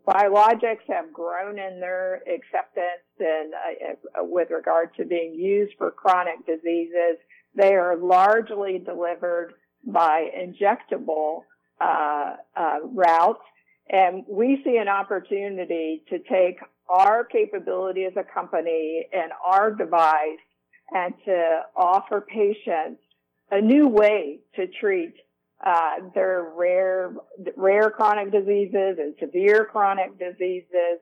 biologics 0.07 0.87
have 0.89 1.13
grown 1.13 1.59
in 1.59 1.81
their 1.81 2.23
acceptance 2.29 3.07
and 3.19 3.55
uh, 3.55 4.25
with 4.25 4.51
regard 4.51 4.95
to 4.97 5.05
being 5.05 5.35
used 5.35 5.73
for 5.79 5.91
chronic 5.91 6.47
diseases. 6.47 7.19
They 7.55 7.75
are 7.75 7.97
largely 7.97 8.79
delivered 8.79 9.55
by 9.85 10.29
injectable 10.37 11.43
uh, 11.81 12.37
uh, 12.57 12.79
routes 12.85 13.43
and 13.91 14.25
we 14.29 14.61
see 14.65 14.77
an 14.77 14.89
opportunity 14.89 16.03
to 16.09 16.19
take 16.19 16.59
our 16.89 17.25
capability 17.25 18.05
as 18.05 18.13
a 18.17 18.25
company 18.25 19.07
and 19.13 19.33
our 19.45 19.73
device 19.75 20.39
and 20.93 21.15
to 21.25 21.61
offer 21.77 22.21
patients 22.21 23.01
a 23.51 23.61
new 23.61 23.89
way 23.89 24.41
to 24.57 24.67
treat 24.81 25.15
Uh, 25.63 26.11
they're 26.15 26.53
rare, 26.57 27.13
rare 27.57 27.91
chronic 27.91 28.33
diseases 28.33 28.99
and 28.99 29.15
severe 29.21 29.65
chronic 29.65 30.19
diseases, 30.19 30.99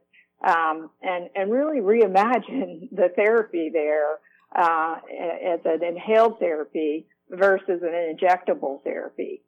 um, 0.46 0.90
and 1.02 1.30
and 1.34 1.50
really 1.50 1.80
reimagine 1.80 2.88
the 2.92 3.08
therapy 3.16 3.70
there 3.72 4.18
uh, 4.54 4.96
as 5.46 5.60
an 5.64 5.82
inhaled 5.82 6.38
therapy 6.38 7.06
versus 7.30 7.80
an 7.82 8.16
injectable 8.16 8.82
therapy. 8.84 9.42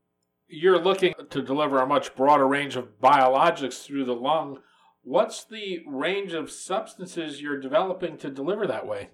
You're 0.48 0.78
looking 0.78 1.14
to 1.30 1.42
deliver 1.42 1.80
a 1.80 1.86
much 1.86 2.14
broader 2.14 2.46
range 2.46 2.76
of 2.76 3.00
biologics 3.00 3.84
through 3.84 4.04
the 4.04 4.14
lung. 4.14 4.58
What's 5.02 5.44
the 5.44 5.80
range 5.86 6.32
of 6.32 6.50
substances 6.50 7.40
you're 7.40 7.60
developing 7.60 8.16
to 8.18 8.30
deliver 8.30 8.66
that 8.66 8.86
way? 8.86 9.10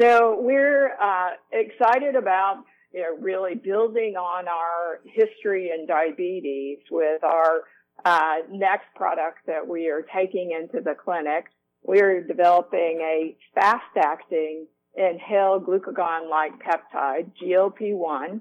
So 0.00 0.38
we're 0.40 0.92
uh, 0.92 1.30
excited 1.52 2.14
about 2.14 2.64
you 2.92 3.00
know, 3.00 3.16
really 3.20 3.54
building 3.54 4.16
on 4.16 4.48
our 4.48 5.00
history 5.04 5.70
in 5.74 5.86
diabetes 5.86 6.78
with 6.90 7.22
our 7.22 7.62
uh, 8.04 8.36
next 8.50 8.86
product 8.94 9.38
that 9.46 9.66
we 9.66 9.88
are 9.88 10.04
taking 10.14 10.52
into 10.52 10.82
the 10.82 10.94
clinic. 10.94 11.46
We're 11.82 12.22
developing 12.22 13.00
a 13.00 13.36
fast-acting 13.54 14.66
inhaled 14.94 15.66
glucagon-like 15.66 16.52
peptide, 16.62 17.30
GLP-1, 17.42 18.40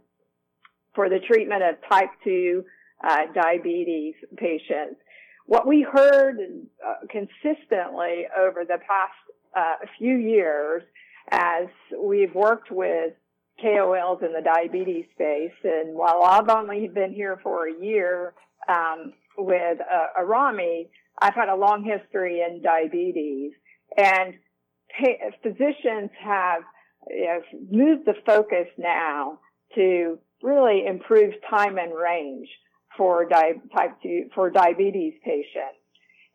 for 0.95 1.09
the 1.09 1.19
treatment 1.19 1.63
of 1.63 1.75
type 1.89 2.09
2 2.23 2.63
uh, 3.07 3.19
diabetes 3.33 4.15
patients. 4.35 4.95
What 5.45 5.67
we 5.67 5.81
heard 5.89 6.37
uh, 6.85 6.93
consistently 7.09 8.25
over 8.37 8.65
the 8.65 8.77
past 8.77 9.13
uh, 9.55 9.85
few 9.97 10.15
years 10.15 10.83
as 11.31 11.67
we've 11.97 12.33
worked 12.33 12.71
with 12.71 13.13
KOLs 13.63 14.23
in 14.23 14.33
the 14.33 14.41
diabetes 14.41 15.05
space. 15.13 15.57
And 15.63 15.95
while 15.95 16.23
I've 16.23 16.49
only 16.49 16.87
been 16.87 17.13
here 17.13 17.39
for 17.43 17.67
a 17.67 17.73
year 17.73 18.33
um, 18.67 19.13
with 19.37 19.79
uh, 19.79 20.21
Aerami, 20.21 20.89
I've 21.21 21.35
had 21.35 21.49
a 21.49 21.55
long 21.55 21.83
history 21.83 22.41
in 22.41 22.61
diabetes. 22.61 23.53
And 23.97 24.35
physicians 25.43 26.11
have 26.23 26.63
you 27.09 27.25
know, 27.25 27.41
moved 27.71 28.05
the 28.05 28.15
focus 28.25 28.67
now 28.77 29.39
to 29.75 30.19
really 30.41 30.85
improve 30.85 31.33
time 31.49 31.77
and 31.77 31.93
range 31.93 32.47
for 32.97 33.25
di- 33.25 33.61
type 33.75 34.01
2 34.01 34.29
for 34.33 34.49
diabetes 34.49 35.13
patients. 35.23 35.78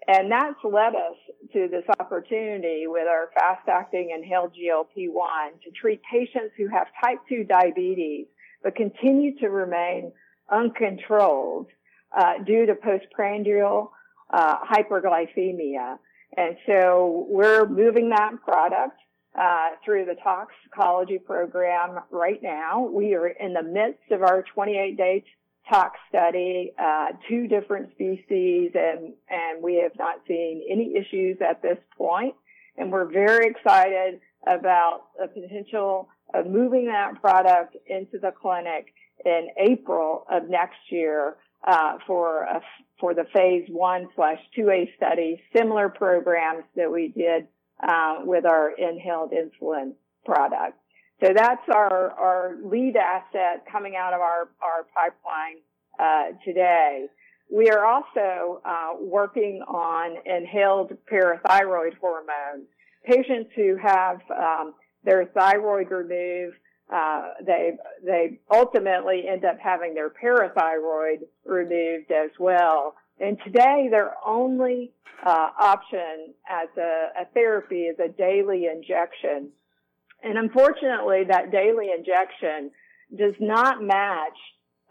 And 0.07 0.31
that's 0.31 0.57
led 0.63 0.95
us 0.95 1.17
to 1.53 1.69
this 1.71 1.85
opportunity 1.99 2.87
with 2.87 3.07
our 3.09 3.31
fast 3.35 3.69
acting 3.69 4.11
inhaled 4.15 4.53
GLP-1 4.53 5.63
to 5.65 5.71
treat 5.71 6.01
patients 6.11 6.55
who 6.57 6.69
have 6.69 6.89
type 7.03 7.19
2 7.29 7.45
diabetes 7.45 8.27
but 8.65 8.75
continue 8.75 9.39
to 9.39 9.49
remain 9.49 10.11
uncontrolled 10.51 11.67
uh, 12.17 12.43
due 12.45 12.67
to 12.67 12.75
postprandial 12.75 13.93
uh, 14.31 14.57
hyperglycemia. 14.65 15.99
And 16.37 16.57
so 16.67 17.27
we're 17.29 17.69
moving 17.69 18.09
that 18.09 18.33
product 18.43 18.99
uh, 19.39 19.71
through 19.85 20.07
the 20.07 20.17
toxicology 20.23 21.19
program 21.19 22.01
right 22.11 22.43
now. 22.43 22.89
We 22.91 23.15
are 23.15 23.29
in 23.29 23.53
the 23.53 23.63
midst 23.63 24.11
of 24.11 24.23
our 24.23 24.45
28 24.55 24.97
day 24.97 25.25
tox 25.69 25.99
study, 26.09 26.73
uh, 26.79 27.09
two 27.29 27.47
different 27.49 27.91
species, 27.93 28.73
and 28.75 29.15
and 29.29 29.63
we 29.63 29.81
have 29.83 29.93
not 29.99 30.17
seen 30.29 30.63
any 30.71 30.95
issues 30.97 31.39
at 31.41 31.63
this 31.63 31.79
point. 31.97 32.35
And 32.77 32.91
we're 32.91 33.11
very 33.11 33.47
excited 33.47 34.21
about 34.47 35.03
the 35.19 35.29
potential 35.29 36.09
of 36.35 36.47
moving 36.47 36.87
that 36.87 37.21
product 37.21 37.77
into 37.87 38.19
the 38.19 38.33
clinic 38.33 38.93
in 39.25 39.49
April 39.59 40.27
of 40.31 40.49
next 40.49 40.79
year 40.91 41.37
uh, 41.67 41.99
for 42.07 42.43
a, 42.43 42.61
for 43.01 43.15
the 43.15 43.25
phase 43.33 43.67
one 43.69 44.09
slash 44.17 44.39
two 44.55 44.71
A 44.71 44.91
study, 44.97 45.41
similar 45.57 45.89
programs 45.89 46.65
that 46.77 46.91
we 46.91 47.09
did 47.09 47.47
uh, 47.83 48.17
with 48.25 48.45
our 48.45 48.71
inhaled 48.71 49.33
insulin 49.33 49.93
product. 50.25 50.79
So 51.23 51.33
that's 51.35 51.63
our, 51.73 52.11
our 52.13 52.57
lead 52.65 52.97
asset 52.97 53.65
coming 53.71 53.95
out 53.97 54.13
of 54.13 54.21
our, 54.21 54.49
our 54.63 54.87
pipeline 54.95 55.59
uh, 55.99 56.37
today. 56.45 57.07
We 57.53 57.71
are 57.71 57.85
also 57.85 58.61
uh, 58.65 58.95
working 59.01 59.63
on 59.69 60.17
inhaled 60.27 60.93
parathyroid 61.11 61.97
hormone. 62.01 62.67
Patients 63.05 63.51
who 63.55 63.77
have 63.77 64.21
um, 64.31 64.75
their 65.05 65.27
thyroid 65.27 65.91
removed, 65.91 66.57
uh, 66.93 67.29
they 67.47 67.73
they 68.05 68.41
ultimately 68.51 69.25
end 69.29 69.45
up 69.45 69.59
having 69.63 69.95
their 69.95 70.11
parathyroid 70.11 71.21
removed 71.45 72.11
as 72.11 72.31
well. 72.39 72.95
And 73.21 73.39
today, 73.45 73.89
their 73.91 74.15
only 74.27 74.93
uh, 75.25 75.51
option 75.61 76.35
as 76.49 76.69
a, 76.77 77.23
a 77.23 77.25
therapy 77.35 77.83
is 77.83 77.99
a 77.99 78.09
daily 78.09 78.67
injection 78.67 79.51
and 80.25 80.39
unfortunately, 80.39 81.25
that 81.29 81.53
daily 81.53 81.91
injection 81.97 82.71
does 83.17 83.35
not 83.39 83.83
match 83.83 84.39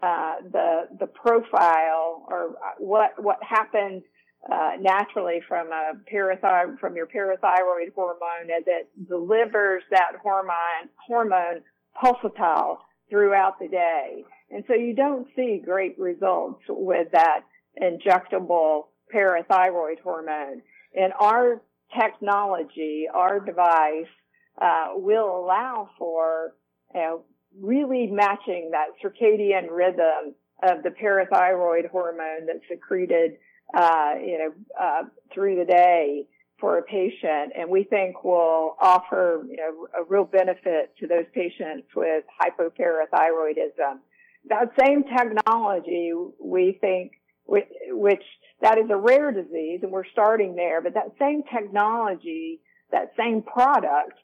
uh, 0.02 0.36
the 0.52 0.88
the 1.00 1.06
profile 1.06 2.24
or 2.28 2.56
what 2.78 3.22
what 3.22 3.38
happens 3.42 4.02
uh, 4.50 4.72
naturally 4.80 5.40
from 5.48 5.68
a 5.68 5.92
parathyroid 6.12 6.78
from 6.78 6.94
your 6.94 7.06
parathyroid 7.06 7.92
hormone 7.94 8.50
as 8.56 8.64
it 8.66 8.88
delivers 9.08 9.82
that 9.90 10.12
hormone 10.22 10.88
hormone 11.06 11.62
pulsatile 12.02 12.78
throughout 13.10 13.58
the 13.58 13.68
day. 13.68 14.24
And 14.50 14.64
so 14.68 14.74
you 14.74 14.94
don't 14.94 15.26
see 15.34 15.60
great 15.64 15.98
results 15.98 16.62
with 16.68 17.08
that 17.12 17.40
injectable 17.82 18.84
parathyroid 19.12 20.00
hormone. 20.02 20.62
In 20.92 21.10
our 21.18 21.60
technology, 21.98 23.06
our 23.12 23.40
device 23.40 24.06
uh, 24.60 24.88
will 24.94 25.36
allow 25.36 25.90
for 25.98 26.54
you 26.94 27.00
know, 27.00 27.24
really 27.60 28.06
matching 28.06 28.70
that 28.72 28.88
circadian 29.02 29.68
rhythm 29.70 30.34
of 30.62 30.82
the 30.82 30.90
parathyroid 30.90 31.90
hormone 31.90 32.46
that's 32.46 32.60
secreted, 32.70 33.32
uh, 33.74 34.14
you 34.20 34.38
know, 34.38 34.52
uh, 34.80 35.02
through 35.32 35.56
the 35.56 35.64
day 35.64 36.26
for 36.60 36.78
a 36.78 36.82
patient, 36.82 37.52
and 37.58 37.68
we 37.68 37.84
think 37.84 38.22
will 38.24 38.76
offer 38.80 39.44
you 39.48 39.56
know, 39.56 39.86
a 40.00 40.04
real 40.08 40.24
benefit 40.24 40.94
to 40.98 41.06
those 41.06 41.26
patients 41.34 41.86
with 41.94 42.24
hypoparathyroidism. 42.40 43.98
That 44.48 44.70
same 44.78 45.04
technology, 45.04 46.12
we 46.42 46.78
think, 46.80 47.12
which, 47.44 47.66
which 47.88 48.22
that 48.62 48.78
is 48.78 48.88
a 48.90 48.96
rare 48.96 49.32
disease, 49.32 49.80
and 49.82 49.90
we're 49.90 50.06
starting 50.12 50.54
there, 50.54 50.80
but 50.80 50.94
that 50.94 51.12
same 51.18 51.42
technology, 51.52 52.60
that 52.92 53.12
same 53.18 53.42
product 53.42 54.14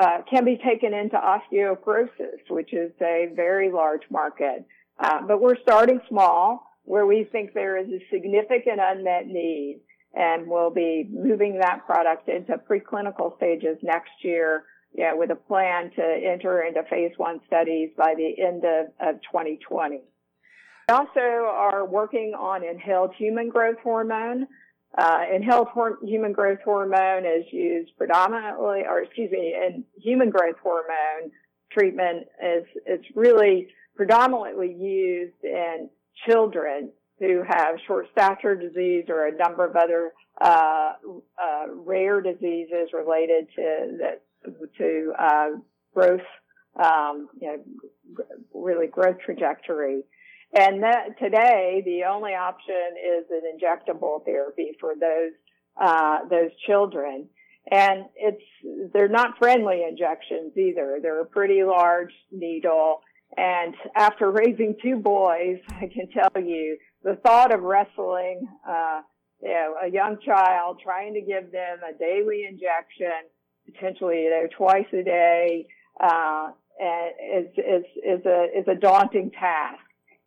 uh, 0.00 0.22
can 0.28 0.44
be 0.44 0.58
taken 0.64 0.94
into 0.94 1.16
osteoporosis, 1.16 2.48
which 2.48 2.72
is 2.72 2.90
a 3.02 3.28
very 3.36 3.70
large 3.70 4.02
market. 4.10 4.64
Uh, 4.98 5.20
but 5.26 5.40
we're 5.40 5.60
starting 5.62 6.00
small 6.08 6.66
where 6.84 7.06
we 7.06 7.28
think 7.30 7.52
there 7.52 7.76
is 7.76 7.86
a 7.88 8.00
significant 8.10 8.80
unmet 8.80 9.26
need 9.26 9.80
and 10.14 10.46
we'll 10.46 10.70
be 10.70 11.06
moving 11.12 11.58
that 11.58 11.84
product 11.86 12.28
into 12.28 12.54
preclinical 12.68 13.36
stages 13.36 13.76
next 13.82 14.10
year 14.22 14.64
yeah, 14.94 15.14
with 15.14 15.30
a 15.30 15.36
plan 15.36 15.90
to 15.94 16.02
enter 16.02 16.62
into 16.62 16.82
phase 16.90 17.12
one 17.16 17.40
studies 17.46 17.90
by 17.96 18.14
the 18.16 18.42
end 18.42 18.64
of, 18.64 18.86
of 19.00 19.20
2020. 19.22 20.00
We 20.88 20.94
also 20.94 21.20
are 21.20 21.86
working 21.86 22.32
on 22.36 22.64
inhaled 22.64 23.14
human 23.16 23.50
growth 23.50 23.76
hormone. 23.84 24.48
Uh, 24.96 25.20
inhaled 25.32 25.68
human 26.02 26.32
growth 26.32 26.58
hormone 26.64 27.24
is 27.24 27.44
used 27.52 27.90
predominantly, 27.96 28.82
or 28.88 29.02
excuse 29.02 29.30
me, 29.30 29.54
in 29.54 29.84
human 30.00 30.30
growth 30.30 30.56
hormone 30.62 31.30
treatment 31.70 32.26
is 32.42 32.64
it's 32.86 33.06
really 33.14 33.68
predominantly 33.94 34.72
used 34.72 35.44
in 35.44 35.88
children 36.26 36.90
who 37.20 37.42
have 37.46 37.76
short 37.86 38.06
stature 38.10 38.56
disease 38.56 39.04
or 39.08 39.26
a 39.26 39.36
number 39.36 39.64
of 39.64 39.76
other 39.76 40.12
uh, 40.40 40.92
uh, 41.40 41.66
rare 41.68 42.20
diseases 42.20 42.88
related 42.92 43.46
to 43.54 44.16
to 44.78 45.12
uh, 45.18 45.48
growth, 45.94 46.20
um, 46.82 47.28
you 47.40 47.46
know, 47.46 48.24
really 48.54 48.86
growth 48.86 49.18
trajectory. 49.24 50.02
And 50.52 50.82
that 50.82 51.18
today, 51.18 51.82
the 51.84 52.04
only 52.10 52.32
option 52.34 52.74
is 52.96 53.26
an 53.30 53.42
injectable 53.54 54.24
therapy 54.24 54.76
for 54.80 54.94
those, 54.98 55.32
uh, 55.80 56.28
those 56.28 56.50
children. 56.66 57.28
And 57.70 58.06
it's, 58.16 58.42
they're 58.92 59.08
not 59.08 59.38
friendly 59.38 59.84
injections 59.88 60.56
either. 60.56 60.98
They're 61.00 61.20
a 61.20 61.26
pretty 61.26 61.62
large 61.62 62.12
needle. 62.32 63.00
And 63.36 63.74
after 63.94 64.30
raising 64.32 64.74
two 64.82 64.96
boys, 64.96 65.58
I 65.68 65.88
can 65.92 66.08
tell 66.12 66.42
you 66.42 66.78
the 67.04 67.16
thought 67.24 67.54
of 67.54 67.60
wrestling, 67.60 68.48
uh, 68.68 69.02
you 69.40 69.50
know, 69.50 69.74
a 69.84 69.88
young 69.88 70.18
child, 70.24 70.80
trying 70.82 71.14
to 71.14 71.20
give 71.20 71.52
them 71.52 71.78
a 71.88 71.96
daily 71.96 72.44
injection, 72.48 73.30
potentially, 73.72 74.24
you 74.24 74.30
know, 74.30 74.48
twice 74.56 74.86
a 74.92 75.04
day, 75.04 75.66
uh, 76.02 76.48
is, 76.80 77.46
is, 77.56 77.84
is 78.04 78.26
a, 78.26 78.46
is 78.58 78.66
a 78.66 78.74
daunting 78.74 79.30
task. 79.30 79.80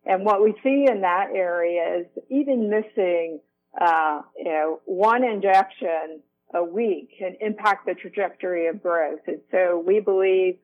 And 0.06 0.24
what 0.24 0.42
we 0.42 0.54
see 0.62 0.86
in 0.90 1.00
that 1.00 1.28
area 1.34 2.00
is 2.00 2.06
even 2.30 2.68
missing, 2.68 3.40
uh, 3.80 4.20
you 4.36 4.44
know, 4.44 4.80
one 4.84 5.24
injection 5.24 6.20
a 6.54 6.62
week 6.62 7.10
can 7.18 7.36
impact 7.40 7.86
the 7.86 7.94
trajectory 7.94 8.68
of 8.68 8.82
growth. 8.82 9.20
And 9.26 9.40
so 9.50 9.82
we 9.84 10.00
believe 10.00 10.58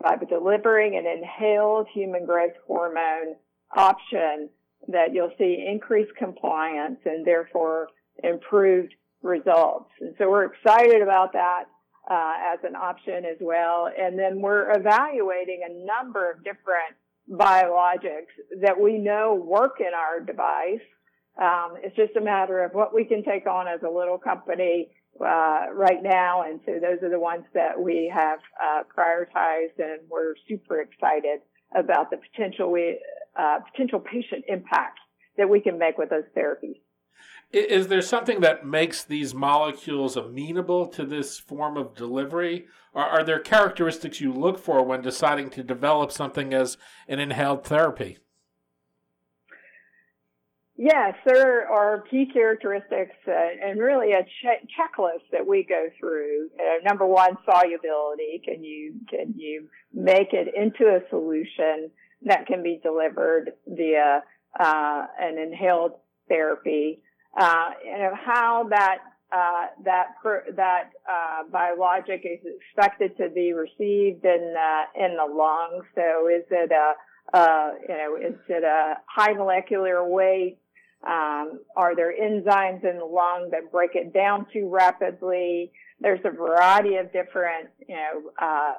by 0.00 0.16
delivering 0.28 0.96
an 0.96 1.06
inhaled 1.06 1.88
human 1.92 2.26
growth 2.26 2.52
hormone 2.66 3.36
option 3.76 4.48
that 4.88 5.12
you'll 5.12 5.32
see 5.36 5.64
increased 5.68 6.14
compliance 6.16 6.98
and 7.04 7.26
therefore 7.26 7.88
improved 8.22 8.94
results. 9.22 9.90
And 10.00 10.14
so 10.18 10.30
we're 10.30 10.44
excited 10.44 11.02
about 11.02 11.32
that 11.32 11.64
uh, 12.10 12.34
as 12.54 12.60
an 12.62 12.76
option 12.76 13.24
as 13.24 13.36
well. 13.40 13.88
And 13.98 14.18
then 14.18 14.40
we're 14.40 14.70
evaluating 14.78 15.62
a 15.68 15.84
number 15.84 16.30
of 16.30 16.38
different 16.44 16.94
biologics 17.30 18.32
that 18.60 18.80
we 18.80 18.98
know 18.98 19.34
work 19.34 19.80
in 19.80 19.92
our 19.94 20.20
device. 20.20 20.84
Um, 21.40 21.74
it's 21.82 21.96
just 21.96 22.16
a 22.16 22.20
matter 22.20 22.62
of 22.64 22.72
what 22.72 22.94
we 22.94 23.04
can 23.04 23.22
take 23.22 23.46
on 23.46 23.68
as 23.68 23.80
a 23.82 23.90
little 23.90 24.18
company 24.18 24.88
uh, 25.20 25.66
right 25.72 26.02
now, 26.02 26.42
and 26.42 26.60
so 26.64 26.72
those 26.80 27.02
are 27.02 27.10
the 27.10 27.18
ones 27.18 27.44
that 27.54 27.80
we 27.80 28.10
have 28.14 28.38
uh, 28.62 28.82
prioritized, 28.96 29.78
and 29.78 30.00
we're 30.10 30.34
super 30.48 30.80
excited 30.80 31.40
about 31.74 32.10
the 32.10 32.18
potential 32.18 32.70
we 32.70 32.98
uh, 33.38 33.58
potential 33.70 34.00
patient 34.00 34.44
impact 34.48 34.98
that 35.36 35.48
we 35.48 35.60
can 35.60 35.78
make 35.78 35.98
with 35.98 36.10
those 36.10 36.24
therapies. 36.36 36.80
Is 37.56 37.88
there 37.88 38.02
something 38.02 38.40
that 38.40 38.66
makes 38.66 39.02
these 39.02 39.34
molecules 39.34 40.14
amenable 40.14 40.86
to 40.88 41.06
this 41.06 41.38
form 41.38 41.78
of 41.78 41.94
delivery? 41.94 42.66
Or 42.92 43.02
are 43.02 43.24
there 43.24 43.38
characteristics 43.38 44.20
you 44.20 44.30
look 44.30 44.58
for 44.58 44.82
when 44.82 45.00
deciding 45.00 45.48
to 45.50 45.62
develop 45.62 46.12
something 46.12 46.52
as 46.52 46.76
an 47.08 47.18
inhaled 47.18 47.64
therapy? 47.64 48.18
Yes, 50.76 51.14
there 51.24 51.66
are 51.66 52.02
key 52.10 52.28
characteristics 52.30 53.16
uh, 53.26 53.32
and 53.64 53.80
really 53.80 54.12
a 54.12 54.22
che- 54.42 54.68
checklist 54.76 55.24
that 55.32 55.46
we 55.46 55.64
go 55.66 55.86
through. 55.98 56.50
Uh, 56.60 56.84
number 56.84 57.06
one, 57.06 57.38
solubility. 57.46 58.42
Can 58.44 58.62
you 58.62 58.96
can 59.08 59.32
you 59.34 59.68
make 59.94 60.34
it 60.34 60.48
into 60.54 60.94
a 60.94 61.00
solution 61.08 61.90
that 62.26 62.46
can 62.46 62.62
be 62.62 62.78
delivered 62.82 63.52
via 63.66 64.22
uh, 64.60 65.06
an 65.18 65.38
inhaled 65.38 65.92
therapy? 66.28 67.00
Uh, 67.36 67.70
you 67.84 67.98
know 67.98 68.14
how 68.14 68.66
that 68.70 68.98
uh, 69.32 69.66
that 69.84 70.06
per, 70.22 70.44
that 70.56 70.90
uh, 71.10 71.42
biologic 71.50 72.24
is 72.24 72.40
expected 72.44 73.16
to 73.16 73.28
be 73.28 73.52
received 73.52 74.24
in 74.24 74.54
in 74.96 75.16
the 75.16 75.26
lung. 75.30 75.82
So 75.94 76.28
is 76.28 76.44
it 76.50 76.70
a 76.72 76.94
you 77.88 77.96
know 77.96 78.16
is 78.16 78.38
it 78.48 78.64
a 78.64 78.94
high 79.06 79.34
molecular 79.34 80.08
weight? 80.08 80.58
Um, 81.06 81.60
are 81.76 81.94
there 81.94 82.12
enzymes 82.12 82.82
in 82.82 82.98
the 82.98 83.04
lung 83.04 83.50
that 83.52 83.70
break 83.70 83.90
it 83.94 84.14
down 84.14 84.46
too 84.52 84.68
rapidly? 84.68 85.70
There's 86.00 86.24
a 86.24 86.30
variety 86.30 86.96
of 86.96 87.12
different, 87.12 87.68
you 87.86 87.94
know, 87.94 88.30
uh, 88.40 88.74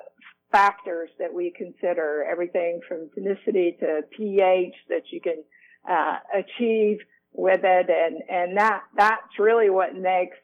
factors 0.51 1.09
that 1.19 1.33
we 1.33 1.53
consider, 1.55 2.25
everything 2.29 2.81
from 2.87 3.09
tonicity 3.17 3.77
to 3.79 4.01
pH 4.15 4.73
that 4.89 5.03
you 5.11 5.21
can 5.21 5.43
uh, 5.89 6.17
achieve 6.35 6.97
with 7.37 7.61
it, 7.63 7.87
and 7.89 8.21
and 8.29 8.57
that 8.57 8.81
that's 8.97 9.39
really 9.39 9.69
what 9.69 9.95
makes 9.95 10.35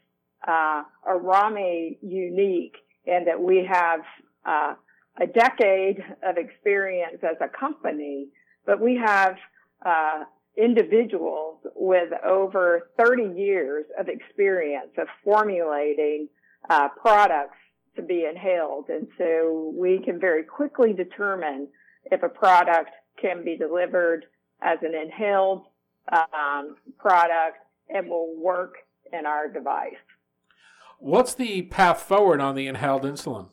uh, 0.47 0.83
Aerami 1.09 1.97
unique, 2.01 2.75
and 3.05 3.27
that 3.27 3.41
we 3.41 3.67
have 3.69 4.01
uh, 4.45 4.75
a 5.19 5.27
decade 5.27 6.03
of 6.23 6.37
experience 6.37 7.17
as 7.23 7.35
a 7.41 7.49
company, 7.49 8.27
but 8.65 8.79
we 8.79 8.95
have 9.03 9.35
uh, 9.85 10.23
individuals 10.55 11.57
with 11.75 12.09
over 12.23 12.89
30 12.97 13.39
years 13.39 13.85
of 13.99 14.07
experience 14.07 14.91
of 14.97 15.07
formulating 15.23 16.29
uh, 16.69 16.89
products 17.01 17.57
to 17.95 18.03
be 18.03 18.25
inhaled. 18.29 18.85
And 18.89 19.07
so 19.17 19.73
we 19.75 19.99
can 20.03 20.19
very 20.19 20.43
quickly 20.43 20.93
determine 20.93 21.67
if 22.11 22.21
a 22.23 22.29
product 22.29 22.91
can 23.19 23.43
be 23.43 23.57
delivered 23.57 24.25
as 24.61 24.77
an 24.81 24.93
inhaled 24.95 25.63
um, 26.11 26.75
product 26.97 27.57
and 27.89 28.07
will 28.07 28.35
work 28.37 28.75
in 29.11 29.25
our 29.25 29.47
device. 29.47 29.93
What's 30.99 31.35
the 31.35 31.63
path 31.63 32.01
forward 32.01 32.39
on 32.39 32.55
the 32.55 32.67
inhaled 32.67 33.03
insulin? 33.03 33.49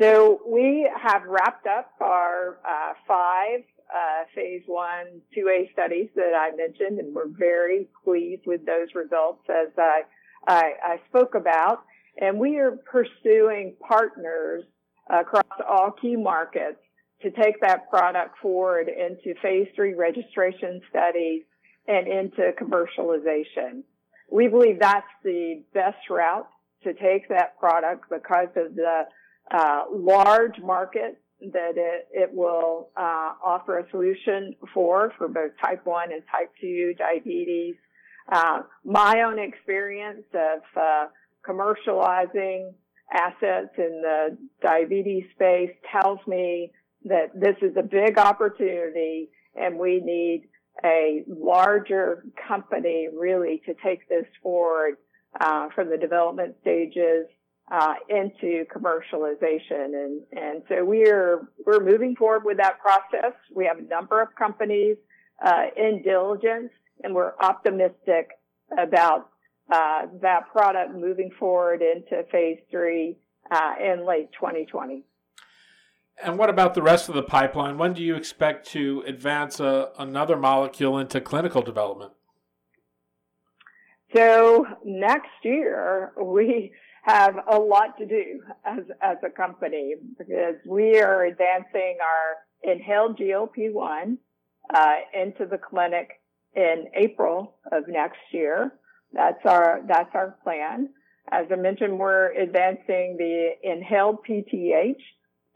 So 0.00 0.40
we 0.46 0.90
have 1.00 1.22
wrapped 1.24 1.66
up 1.66 1.92
our 2.00 2.58
uh, 2.66 2.94
five 3.06 3.60
uh, 3.94 4.24
phase 4.34 4.62
one, 4.66 5.20
2A 5.36 5.72
studies 5.72 6.08
that 6.16 6.32
I 6.34 6.56
mentioned, 6.56 6.98
and 6.98 7.14
we're 7.14 7.28
very 7.28 7.86
pleased 8.02 8.42
with 8.46 8.66
those 8.66 8.88
results 8.94 9.42
as 9.48 9.68
I, 9.78 10.00
I, 10.48 10.72
I 10.82 11.00
spoke 11.08 11.34
about. 11.34 11.84
And 12.20 12.38
we 12.38 12.58
are 12.58 12.72
pursuing 12.90 13.76
partners 13.86 14.64
across 15.10 15.44
all 15.68 15.92
key 15.92 16.16
markets 16.16 16.78
to 17.24 17.30
take 17.30 17.60
that 17.62 17.90
product 17.90 18.38
forward 18.40 18.88
into 18.88 19.38
phase 19.40 19.66
three 19.74 19.94
registration 19.94 20.80
studies 20.90 21.42
and 21.88 22.06
into 22.06 22.52
commercialization. 22.60 23.82
We 24.30 24.48
believe 24.48 24.78
that's 24.78 25.06
the 25.22 25.62
best 25.72 26.08
route 26.10 26.48
to 26.84 26.92
take 26.94 27.28
that 27.30 27.58
product 27.58 28.04
because 28.10 28.48
of 28.56 28.74
the 28.76 29.02
uh, 29.50 29.84
large 29.90 30.58
market 30.62 31.20
that 31.40 31.72
it, 31.76 32.08
it 32.12 32.30
will 32.32 32.90
uh, 32.96 33.32
offer 33.44 33.78
a 33.78 33.90
solution 33.90 34.54
for 34.72 35.12
for 35.18 35.28
both 35.28 35.52
type 35.62 35.84
1 35.84 36.12
and 36.12 36.22
type 36.30 36.50
2 36.60 36.94
diabetes. 36.98 37.74
Uh, 38.30 38.62
my 38.84 39.22
own 39.26 39.38
experience 39.38 40.24
of 40.34 40.60
uh, 40.80 41.06
commercializing 41.46 42.72
assets 43.12 43.74
in 43.76 44.02
the 44.02 44.38
diabetes 44.62 45.24
space 45.34 45.70
tells 45.92 46.18
me 46.26 46.72
that 47.04 47.28
this 47.34 47.56
is 47.62 47.76
a 47.76 47.82
big 47.82 48.18
opportunity 48.18 49.28
and 49.54 49.78
we 49.78 50.00
need 50.00 50.48
a 50.84 51.22
larger 51.28 52.24
company 52.48 53.08
really 53.16 53.62
to 53.66 53.74
take 53.84 54.08
this 54.08 54.26
forward 54.42 54.96
uh, 55.40 55.68
from 55.74 55.90
the 55.90 55.96
development 55.96 56.54
stages 56.60 57.26
uh, 57.70 57.94
into 58.08 58.64
commercialization. 58.74 59.94
And, 59.94 60.22
and 60.32 60.62
so 60.68 60.84
we're, 60.84 61.48
we're 61.64 61.80
moving 61.80 62.16
forward 62.16 62.44
with 62.44 62.58
that 62.58 62.78
process. 62.80 63.32
We 63.54 63.66
have 63.66 63.78
a 63.78 63.88
number 63.88 64.20
of 64.20 64.28
companies, 64.36 64.96
uh, 65.44 65.64
in 65.76 66.02
diligence 66.02 66.70
and 67.02 67.14
we're 67.14 67.32
optimistic 67.40 68.30
about, 68.78 69.30
uh, 69.72 70.02
that 70.20 70.50
product 70.52 70.94
moving 70.94 71.30
forward 71.38 71.82
into 71.82 72.22
phase 72.30 72.58
three, 72.70 73.16
uh, 73.50 73.72
in 73.82 74.06
late 74.06 74.30
2020. 74.32 75.04
And 76.22 76.38
what 76.38 76.48
about 76.48 76.74
the 76.74 76.82
rest 76.82 77.08
of 77.08 77.14
the 77.14 77.22
pipeline? 77.22 77.76
When 77.76 77.92
do 77.92 78.02
you 78.02 78.14
expect 78.14 78.68
to 78.68 79.02
advance 79.06 79.60
a, 79.60 79.66
uh, 79.66 79.90
another 79.98 80.36
molecule 80.36 80.98
into 80.98 81.20
clinical 81.20 81.60
development? 81.60 82.12
So 84.14 84.64
next 84.84 85.32
year, 85.42 86.12
we 86.22 86.72
have 87.04 87.34
a 87.50 87.58
lot 87.58 87.98
to 87.98 88.06
do 88.06 88.40
as, 88.64 88.84
as 89.02 89.16
a 89.24 89.30
company 89.30 89.94
because 90.16 90.54
we 90.66 91.00
are 91.00 91.24
advancing 91.24 91.98
our 92.00 92.72
inhaled 92.72 93.18
GLP-1 93.18 94.16
uh, 94.72 94.94
into 95.12 95.46
the 95.46 95.58
clinic 95.58 96.20
in 96.54 96.86
April 96.94 97.56
of 97.72 97.84
next 97.88 98.20
year. 98.30 98.72
That's 99.12 99.44
our, 99.44 99.80
that's 99.86 100.14
our 100.14 100.38
plan. 100.44 100.90
As 101.30 101.46
I 101.50 101.56
mentioned, 101.56 101.98
we're 101.98 102.32
advancing 102.32 103.16
the 103.18 103.50
inhaled 103.62 104.18
PTH 104.28 105.00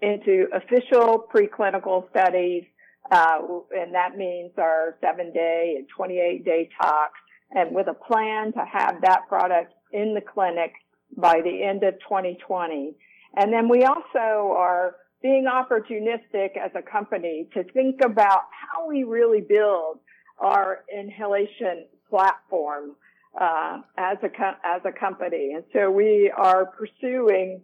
into 0.01 0.47
official 0.53 1.27
preclinical 1.33 2.09
studies, 2.11 2.65
uh, 3.11 3.39
and 3.77 3.95
that 3.95 4.17
means 4.17 4.53
our 4.59 4.97
seven 5.01 5.33
day 5.33 5.75
and 5.79 5.87
28 5.89 6.45
day 6.45 6.69
tox, 6.81 7.13
and 7.51 7.75
with 7.75 7.89
a 7.89 7.95
plan 7.95 8.53
to 8.53 8.65
have 8.71 9.01
that 9.03 9.23
product 9.29 9.73
in 9.93 10.15
the 10.15 10.21
clinic 10.21 10.73
by 11.17 11.41
the 11.43 11.63
end 11.63 11.83
of 11.83 11.95
2020. 12.01 12.95
And 13.37 13.53
then 13.53 13.69
we 13.69 13.85
also 13.85 14.53
are 14.57 14.97
being 15.23 15.47
opportunistic 15.47 16.57
as 16.57 16.71
a 16.75 16.83
company 16.83 17.49
to 17.55 17.65
think 17.73 18.01
about 18.05 18.43
how 18.53 18.89
we 18.89 19.05
really 19.05 19.41
build 19.41 19.99
our 20.39 20.85
inhalation 20.97 21.87
platform 22.09 22.95
uh, 23.41 23.79
as 23.97 24.19
a 24.23 24.29
as 24.65 24.83
a 24.85 24.93
company. 24.93 25.53
And 25.55 25.65
so 25.73 25.91
we 25.91 26.33
are 26.37 26.67
pursuing 26.67 27.63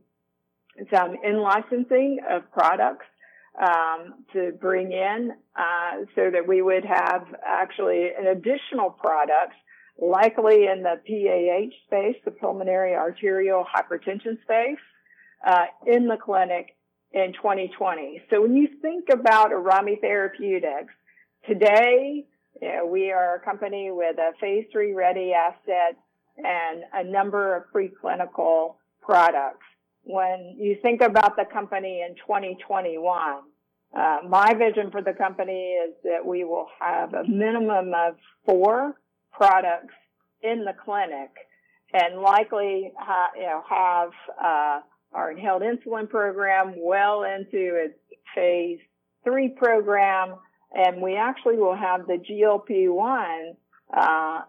some 0.93 1.17
in 1.23 1.41
licensing 1.41 2.19
of 2.29 2.51
products 2.53 3.07
um, 3.61 4.25
to 4.33 4.53
bring 4.61 4.93
in 4.93 5.33
uh, 5.57 6.05
so 6.15 6.31
that 6.31 6.47
we 6.47 6.63
would 6.63 6.85
have 6.85 7.27
actually 7.47 8.09
an 8.19 8.27
additional 8.27 8.91
products 8.91 9.57
likely 10.01 10.67
in 10.67 10.83
the 10.83 10.97
PAH 11.07 11.77
space, 11.87 12.21
the 12.25 12.33
pulmonary 12.33 12.95
arterial 12.95 13.65
hypertension 13.65 14.43
space, 14.43 14.83
uh, 15.47 15.67
in 15.87 16.09
the 16.09 16.17
clinic 16.17 16.77
in 17.13 17.33
2020. 17.35 18.23
So 18.29 18.43
when 18.43 18.57
you 18.57 18.69
think 18.83 19.05
about 19.13 19.51
Aerami 19.51 20.01
Therapeutics, 20.01 20.93
today 21.49 22.25
you 22.61 22.69
know, 22.69 22.87
we 22.87 23.13
are 23.13 23.37
a 23.37 23.41
company 23.41 23.91
with 23.93 24.17
a 24.19 24.33
phase 24.41 24.67
three 24.73 24.95
ready 24.95 25.33
asset 25.33 25.97
and 26.39 26.83
a 26.93 27.05
number 27.05 27.57
of 27.57 27.65
preclinical 27.73 28.75
products. 29.01 29.67
When 30.05 30.57
you 30.59 30.77
think 30.83 31.01
about 31.01 31.37
the 31.37 31.45
company 31.51 32.05
in 32.07 32.15
2021, 32.17 33.41
uh, 33.97 34.19
my 34.29 34.53
vision 34.55 34.91
for 34.91 35.01
the 35.03 35.13
company 35.13 35.77
is 35.87 35.95
that 36.05 36.25
we 36.25 36.45
will 36.45 36.67
have 36.81 37.15
a 37.15 37.25
minimum 37.27 37.93
of 37.95 38.17
four 38.45 39.01
products 39.33 39.95
in 40.43 40.65
the 40.65 40.75
clinic 40.85 41.31
and 41.93 42.21
likely 42.21 42.93
ha- 42.99 43.31
you 43.37 43.43
know, 43.43 43.63
have 43.69 44.11
uh, 44.43 44.81
our 45.13 45.31
inhaled 45.31 45.63
insulin 45.63 46.09
program 46.09 46.75
well 46.77 47.23
into 47.23 47.77
its 47.77 47.99
phase 48.35 48.81
three 49.23 49.49
program. 49.49 50.35
And 50.73 51.01
we 51.01 51.17
actually 51.17 51.57
will 51.57 51.77
have 51.77 52.07
the 52.07 52.19
GLP-1 52.19 53.55
uh, 53.97 54.41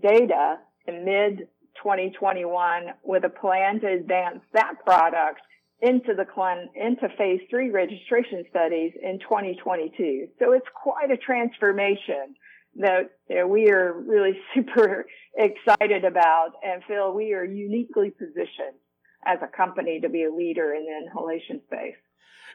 data 0.00 0.58
in 0.86 1.04
mid 1.04 1.48
2021 1.82 2.86
with 3.02 3.24
a 3.24 3.28
plan 3.28 3.80
to 3.80 3.86
advance 3.86 4.40
that 4.52 4.74
product 4.84 5.40
into 5.80 6.14
the 6.14 6.24
clen- 6.24 6.70
into 6.74 7.08
phase 7.18 7.40
three 7.50 7.70
registration 7.70 8.44
studies 8.50 8.92
in 9.02 9.18
2022. 9.20 10.28
So 10.38 10.52
it's 10.52 10.66
quite 10.74 11.10
a 11.10 11.16
transformation 11.16 12.34
that 12.76 13.10
you 13.28 13.36
know, 13.36 13.46
we 13.46 13.70
are 13.70 13.92
really 13.92 14.38
super 14.54 15.06
excited 15.36 16.04
about 16.04 16.52
and 16.62 16.82
feel 16.84 17.12
we 17.12 17.32
are 17.34 17.44
uniquely 17.44 18.10
positioned 18.10 18.78
as 19.26 19.38
a 19.42 19.56
company 19.56 20.00
to 20.00 20.08
be 20.08 20.24
a 20.24 20.32
leader 20.32 20.74
in 20.74 20.86
the 20.86 21.06
inhalation 21.06 21.60
space. 21.66 21.96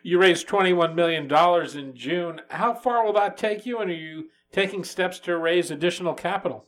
You 0.04 0.20
raised 0.20 0.48
$21 0.48 0.96
million 0.96 1.32
in 1.78 1.96
June. 1.96 2.42
How 2.50 2.74
far 2.74 3.06
will 3.06 3.14
that 3.14 3.38
take 3.38 3.66
you, 3.66 3.80
and 3.80 3.92
are 3.92 3.94
you 3.94 4.30
taking 4.52 4.84
steps 4.84 5.20
to 5.20 5.38
raise 5.38 5.70
additional 5.70 6.14
capital? 6.14 6.66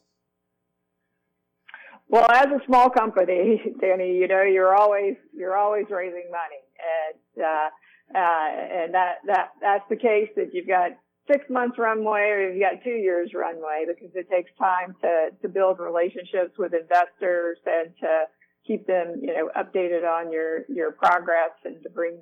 Well, 2.13 2.29
as 2.29 2.45
a 2.45 2.63
small 2.67 2.91
company, 2.91 3.59
Danny, 3.81 4.17
you 4.17 4.27
know, 4.27 4.43
you're 4.43 4.75
always 4.75 5.15
you're 5.35 5.57
always 5.57 5.85
raising 5.89 6.29
money, 6.29 6.61
and 6.77 7.43
uh, 7.43 7.69
uh, 8.15 8.83
and 8.83 8.93
that 8.93 9.15
that 9.25 9.49
that's 9.59 9.83
the 9.89 9.95
case. 9.95 10.29
That 10.35 10.53
you've 10.53 10.67
got 10.67 10.91
six 11.25 11.43
months 11.49 11.79
runway 11.79 12.29
or 12.29 12.51
you've 12.51 12.61
got 12.61 12.83
two 12.83 12.91
years 12.91 13.31
runway 13.33 13.85
because 13.87 14.11
it 14.13 14.29
takes 14.29 14.51
time 14.59 14.95
to 15.01 15.29
to 15.41 15.49
build 15.49 15.79
relationships 15.79 16.55
with 16.59 16.75
investors 16.75 17.57
and 17.65 17.91
to 18.01 18.25
keep 18.67 18.85
them, 18.85 19.15
you 19.19 19.33
know, 19.33 19.49
updated 19.57 20.05
on 20.05 20.31
your 20.31 20.65
your 20.69 20.91
progress 20.91 21.57
and 21.65 21.81
to 21.81 21.89
bring 21.89 22.19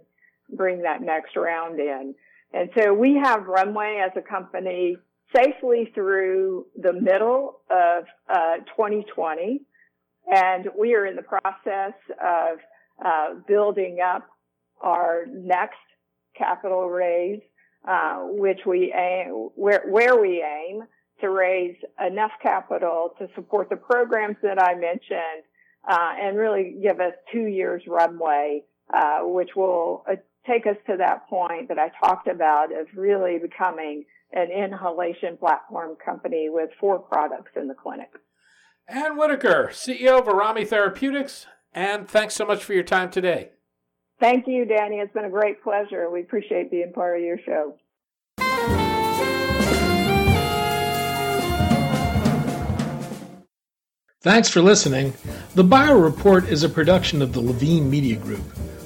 bring 0.56 0.84
that 0.84 1.02
next 1.02 1.36
round 1.36 1.82
in. 1.82 2.16
And 2.54 2.70
so 2.80 2.94
we 2.94 3.20
have 3.22 3.46
runway 3.46 4.02
as 4.02 4.14
a 4.16 4.22
company 4.22 4.96
safely 5.36 5.92
through 5.94 6.68
the 6.82 6.94
middle 6.94 7.60
of 7.70 8.06
uh, 8.30 8.58
2020 8.78 9.66
and 10.30 10.68
we 10.78 10.96
are 10.96 11.06
in 11.06 11.16
the 11.16 11.24
process 11.24 11.94
of 12.24 12.60
uh, 13.04 13.34
building 13.48 14.00
up 14.06 14.28
our 14.82 15.26
next 15.32 15.78
capital 16.38 16.90
raise, 16.90 17.42
uh, 17.88 18.20
which 18.22 18.60
we 18.66 18.94
aim, 18.94 19.50
where, 19.56 19.84
where 19.88 20.20
we 20.20 20.44
aim 20.44 20.84
to 21.20 21.30
raise 21.30 21.76
enough 22.06 22.32
capital 22.42 23.14
to 23.20 23.28
support 23.36 23.70
the 23.70 23.76
programs 23.76 24.38
that 24.42 24.62
I 24.62 24.74
mentioned, 24.76 25.44
uh, 25.88 26.14
and 26.20 26.38
really 26.38 26.78
give 26.82 27.00
us 27.00 27.14
two 27.32 27.46
years 27.46 27.82
runway, 27.88 28.64
uh, 28.94 29.20
which 29.22 29.50
will 29.56 30.04
uh, 30.10 30.16
take 30.48 30.66
us 30.66 30.78
to 30.88 30.98
that 30.98 31.28
point 31.28 31.68
that 31.70 31.78
I 31.80 31.92
talked 32.04 32.28
about 32.28 32.72
of 32.72 32.88
really 32.96 33.38
becoming 33.40 34.06
an 34.34 34.50
inhalation 34.52 35.38
platform 35.38 35.96
company 36.04 36.50
with 36.50 36.70
four 36.80 37.00
products 37.00 37.52
in 37.56 37.68
the 37.68 37.74
clinic. 37.74 38.10
Anne 38.88 39.18
Whitaker, 39.18 39.70
CEO 39.72 40.20
of 40.20 40.26
Aerami 40.26 40.68
Therapeutics, 40.68 41.48
and 41.74 42.08
thanks 42.08 42.34
so 42.34 42.46
much 42.46 42.64
for 42.64 42.74
your 42.74 42.84
time 42.84 43.10
today. 43.10 43.52
Thank 44.20 44.48
you, 44.48 44.66
Danny. 44.66 44.98
It's 44.98 45.14
been 45.14 45.26
a 45.26 45.30
great 45.30 45.64
pleasure. 45.64 46.10
We 46.10 46.22
appreciate 46.22 46.70
being 46.70 46.92
part 46.94 47.18
of 47.18 47.24
your 47.24 47.40
show. 47.46 47.78
Thanks 54.22 54.50
for 54.50 54.62
listening. 54.62 55.14
The 55.56 55.64
Bio 55.64 55.98
Report 55.98 56.48
is 56.48 56.62
a 56.62 56.70
production 56.70 57.24
of 57.24 57.34
the 57.34 57.42
Levine 57.42 57.90
Media 57.90 58.16
Group. 58.18 58.44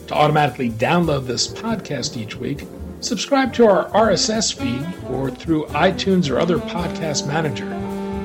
To 0.08 0.14
automatically 0.14 0.70
download 0.70 1.26
this 1.28 1.48
podcast 1.48 2.16
each 2.16 2.38
week, 2.38 2.66
subscribe 3.02 3.52
to 3.56 3.68
our 3.68 3.90
RSS 3.90 4.54
feed 4.54 4.88
or 5.10 5.30
through 5.30 5.66
iTunes 5.68 6.30
or 6.30 6.40
other 6.40 6.58
podcast 6.60 7.28
manager. 7.28 7.85